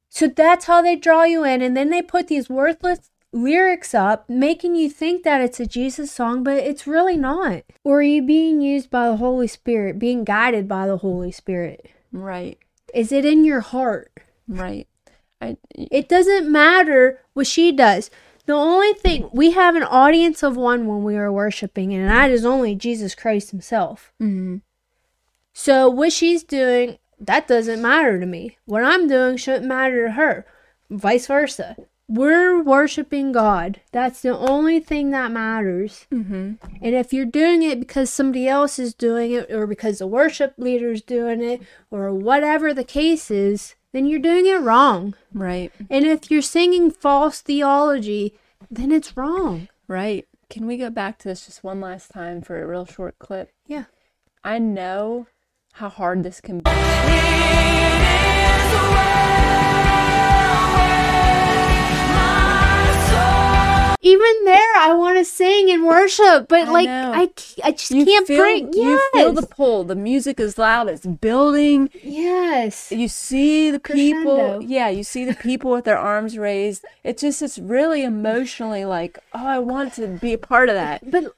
So 0.10 0.30
that's 0.30 0.66
how 0.66 0.82
they 0.82 0.96
draw 0.96 1.24
you 1.24 1.44
in, 1.44 1.62
and 1.62 1.76
then 1.76 1.90
they 1.90 2.02
put 2.02 2.30
these 2.30 2.50
worthless 2.50 3.12
lyrics 3.34 3.94
up, 3.94 4.30
making 4.30 4.76
you 4.76 4.90
think 4.90 5.24
that 5.24 5.42
it's 5.42 5.60
a 5.60 5.66
Jesus 5.66 6.10
song, 6.10 6.42
but 6.42 6.56
it's 6.56 6.88
really 6.88 7.18
not. 7.18 7.64
Or 7.84 8.00
are 8.00 8.02
you 8.02 8.22
being 8.22 8.62
used 8.62 8.90
by 8.90 9.10
the 9.10 9.18
Holy 9.18 9.48
Spirit, 9.48 10.00
being 10.00 10.24
guided 10.24 10.70
by 10.70 10.88
the 10.88 11.00
Holy 11.00 11.34
Spirit? 11.34 11.90
Right. 12.14 12.58
Is 12.94 13.12
it 13.12 13.26
in 13.26 13.44
your 13.44 13.60
heart? 13.60 14.10
Right. 14.48 14.88
I 15.42 15.58
It 15.76 16.08
doesn't 16.08 16.50
matter 16.50 17.20
what 17.34 17.48
she 17.48 17.74
does. 17.74 18.10
The 18.46 18.54
only 18.54 18.94
thing 18.94 19.30
we 19.34 19.52
have 19.52 19.76
an 19.76 19.84
audience 19.84 20.44
of 20.44 20.56
one 20.56 20.86
when 20.88 21.04
we 21.04 21.16
are 21.18 21.32
worshiping, 21.32 21.94
and 21.94 22.10
that 22.10 22.30
is 22.30 22.46
only 22.46 22.76
Jesus 22.76 23.16
Christ 23.16 23.52
Himself. 23.52 24.12
mhm. 24.22 24.62
So 25.54 25.90
what 25.90 26.12
she's 26.12 26.44
doing, 26.44 26.98
that 27.20 27.48
doesn't 27.48 27.82
matter 27.82 28.20
to 28.20 28.26
me. 28.26 28.58
What 28.66 28.84
I'm 28.84 29.08
doing 29.08 29.38
shouldn't 29.38 29.66
matter 29.66 30.06
to 30.06 30.12
her. 30.12 30.46
Vice 30.90 31.28
versa. 31.28 31.78
We're 32.08 32.62
worshiping 32.62 33.32
God. 33.32 33.80
That's 33.92 34.22
the 34.22 34.38
only 34.38 34.80
thing 34.80 35.10
that 35.12 35.32
matters. 35.32 36.06
Mhm. 36.12 36.58
And 36.82 36.94
if 36.96 37.14
you're 37.14 37.26
doing 37.26 37.64
it 37.64 37.80
because 37.80 38.10
somebody 38.12 38.48
else 38.48 38.78
is 38.78 38.94
doing 38.94 39.32
it, 39.32 39.50
or 39.50 39.66
because 39.66 39.98
the 40.00 40.08
worship 40.08 40.54
leader's 40.58 41.02
doing 41.02 41.42
it, 41.42 41.62
or 41.90 42.14
whatever 42.14 42.74
the 42.74 42.84
case 42.84 43.32
is, 43.32 43.76
then 43.96 44.06
you're 44.08 44.20
doing 44.20 44.46
it 44.46 44.60
wrong. 44.60 45.16
Right. 45.34 45.72
And 45.90 46.06
if 46.06 46.30
you're 46.30 46.42
singing 46.42 46.92
false 46.92 47.40
theology, 47.40 48.34
then 48.70 48.92
it's 48.92 49.16
wrong. 49.16 49.70
Right. 49.88 50.28
Can 50.50 50.68
we 50.68 50.76
go 50.76 50.90
back 50.90 51.18
to 51.20 51.30
this 51.30 51.46
just 51.46 51.64
one 51.64 51.80
last 51.80 52.12
time 52.12 52.42
for 52.42 52.62
a 52.62 52.68
real 52.68 52.86
short 52.86 53.18
clip? 53.20 53.54
Yeah. 53.66 53.86
I 54.44 54.60
know 54.60 55.28
how 55.74 55.88
hard 55.88 56.24
this 56.24 56.42
can 56.42 56.60
be. 56.60 57.95
Sing 65.36 65.70
and 65.72 65.86
worship, 65.86 66.48
but 66.48 66.68
I 66.68 66.72
like 66.72 66.86
know. 66.88 67.12
I 67.64 67.72
just 67.72 67.92
You 67.92 68.06
can't 68.06 68.28
feel, 68.28 68.42
bring. 68.42 68.74
you 68.74 68.90
Yes, 68.92 69.02
feel 69.14 69.34
the 69.34 69.46
pull. 69.48 69.84
The 69.84 69.96
music 69.96 70.40
is 70.40 70.58
loud. 70.58 70.90
It's 70.90 71.06
building. 71.06 71.90
yes. 72.04 72.92
You 72.92 73.08
see 73.08 73.72
the 73.72 73.80
people. 73.80 74.36
Crescendo. 74.38 74.60
Yeah, 74.68 74.90
you 74.90 75.04
see 75.04 75.26
the 75.26 75.34
people 75.36 75.72
with 75.72 75.86
their 75.86 75.98
arms 75.98 76.38
raised. 76.38 76.86
It's 77.04 77.22
just 77.22 77.42
it's 77.42 77.60
really 77.60 78.04
emotionally 78.04 78.86
like, 78.86 79.20
oh, 79.34 79.46
I 79.46 79.60
want 79.60 79.94
to 79.96 80.08
be 80.08 80.34
a 80.34 80.38
part 80.38 80.70
of 80.70 80.76
that. 80.76 81.10
But 81.10 81.34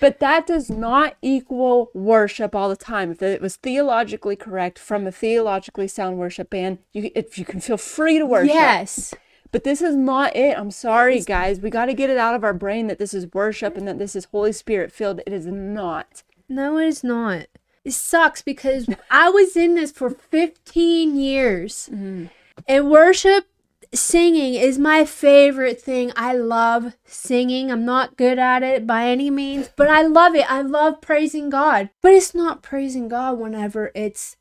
But 0.00 0.20
that 0.20 0.46
does 0.46 0.68
not 0.68 1.16
equal 1.22 1.90
worship 1.94 2.54
all 2.54 2.68
the 2.68 2.76
time. 2.76 3.10
If 3.12 3.22
it 3.22 3.40
was 3.40 3.56
theologically 3.56 4.36
correct 4.36 4.78
from 4.78 5.06
a 5.06 5.12
theologically 5.12 5.88
sound 5.88 6.18
worship 6.18 6.50
band, 6.50 6.78
you 6.92 7.10
if 7.14 7.38
you 7.38 7.44
can 7.46 7.60
feel 7.60 7.78
free 7.78 8.18
to 8.18 8.26
worship. 8.26 8.54
yes, 8.54 9.14
But 9.54 9.62
this 9.62 9.82
is 9.82 9.94
not 9.94 10.34
it. 10.34 10.58
I'm 10.58 10.72
sorry, 10.72 11.20
guys. 11.20 11.60
We 11.60 11.70
got 11.70 11.84
to 11.86 11.94
get 11.94 12.10
it 12.10 12.18
out 12.18 12.34
of 12.34 12.42
our 12.42 12.52
brain 12.52 12.88
that 12.88 12.98
this 12.98 13.14
is 13.14 13.32
worship 13.32 13.76
and 13.76 13.86
that 13.86 14.00
this 14.00 14.16
is 14.16 14.24
Holy 14.24 14.50
Spirit 14.50 14.90
filled. 14.90 15.20
It 15.24 15.32
is 15.32 15.46
not. 15.46 16.24
no, 16.48 16.76
it's 16.78 17.04
not. 17.04 17.46
It 17.84 17.92
sucks 17.92 18.42
because 18.42 18.88
I 19.12 19.30
was 19.30 19.56
in 19.56 19.76
this 19.76 19.92
for 19.92 20.10
15 20.10 21.16
years, 21.16 21.88
mm-hmm. 21.92 22.26
and 22.66 22.90
worship 22.90 23.46
singing 23.92 24.54
is 24.54 24.76
my 24.76 25.04
favorite 25.04 25.80
thing. 25.80 26.10
I 26.16 26.34
love 26.34 26.96
singing. 27.04 27.70
I'm 27.70 27.84
not 27.84 28.16
good 28.16 28.40
at 28.40 28.64
it 28.64 28.88
by 28.88 29.06
any 29.06 29.30
means, 29.30 29.70
but 29.76 29.88
I 29.88 30.02
love 30.02 30.34
it. 30.34 30.50
I 30.50 30.62
love 30.62 31.00
praising 31.00 31.48
God. 31.48 31.90
But 32.02 32.12
it's 32.12 32.34
not 32.34 32.64
praising 32.64 33.06
God 33.06 33.38
whenever 33.38 33.92
it's 33.94 34.36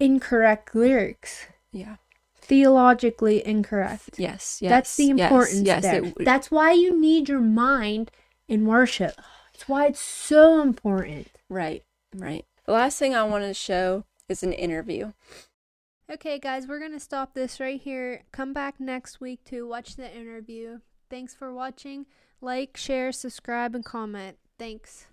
incorrect 0.00 0.74
lyrics, 0.74 1.46
Yeah. 1.70 1.98
Theologically 2.46 3.44
incorrect. 3.46 4.10
Yes. 4.18 4.58
Yes. 4.60 4.70
That's 4.70 4.96
the 4.96 5.04
yes, 5.04 5.18
importance 5.20 5.62
Yes. 5.66 5.82
there. 5.82 6.04
it- 6.04 6.24
That's 6.24 6.50
why 6.50 6.72
you 6.72 6.98
need 6.98 7.28
your 7.28 7.40
mind 7.40 8.10
in 8.48 8.66
worship. 8.66 9.14
That's 9.52 9.68
why 9.68 9.86
it's 9.86 10.00
so 10.00 10.60
important. 10.62 11.28
right. 11.48 11.82
Right. 12.14 12.44
The 12.64 12.72
last 12.72 12.98
thing 12.98 13.14
I 13.14 13.24
want 13.24 13.44
to 13.44 13.52
show 13.54 14.04
is 14.28 14.42
an 14.42 14.52
interview. 14.52 15.12
Okay, 16.10 16.38
guys, 16.38 16.66
we're 16.66 16.78
going 16.78 16.92
to 16.92 17.00
stop 17.00 17.34
this 17.34 17.58
right 17.60 17.80
here. 17.80 18.22
Come 18.32 18.52
back 18.52 18.78
next 18.80 19.20
week 19.20 19.44
to 19.46 19.66
watch 19.66 19.96
the 19.96 20.12
interview. 20.16 20.78
Thanks 21.10 21.34
for 21.34 21.52
watching. 21.52 22.06
Like, 22.40 22.76
share, 22.76 23.12
subscribe, 23.12 23.74
and 23.74 23.84
comment. 23.84 24.38
Thanks. 24.58 25.06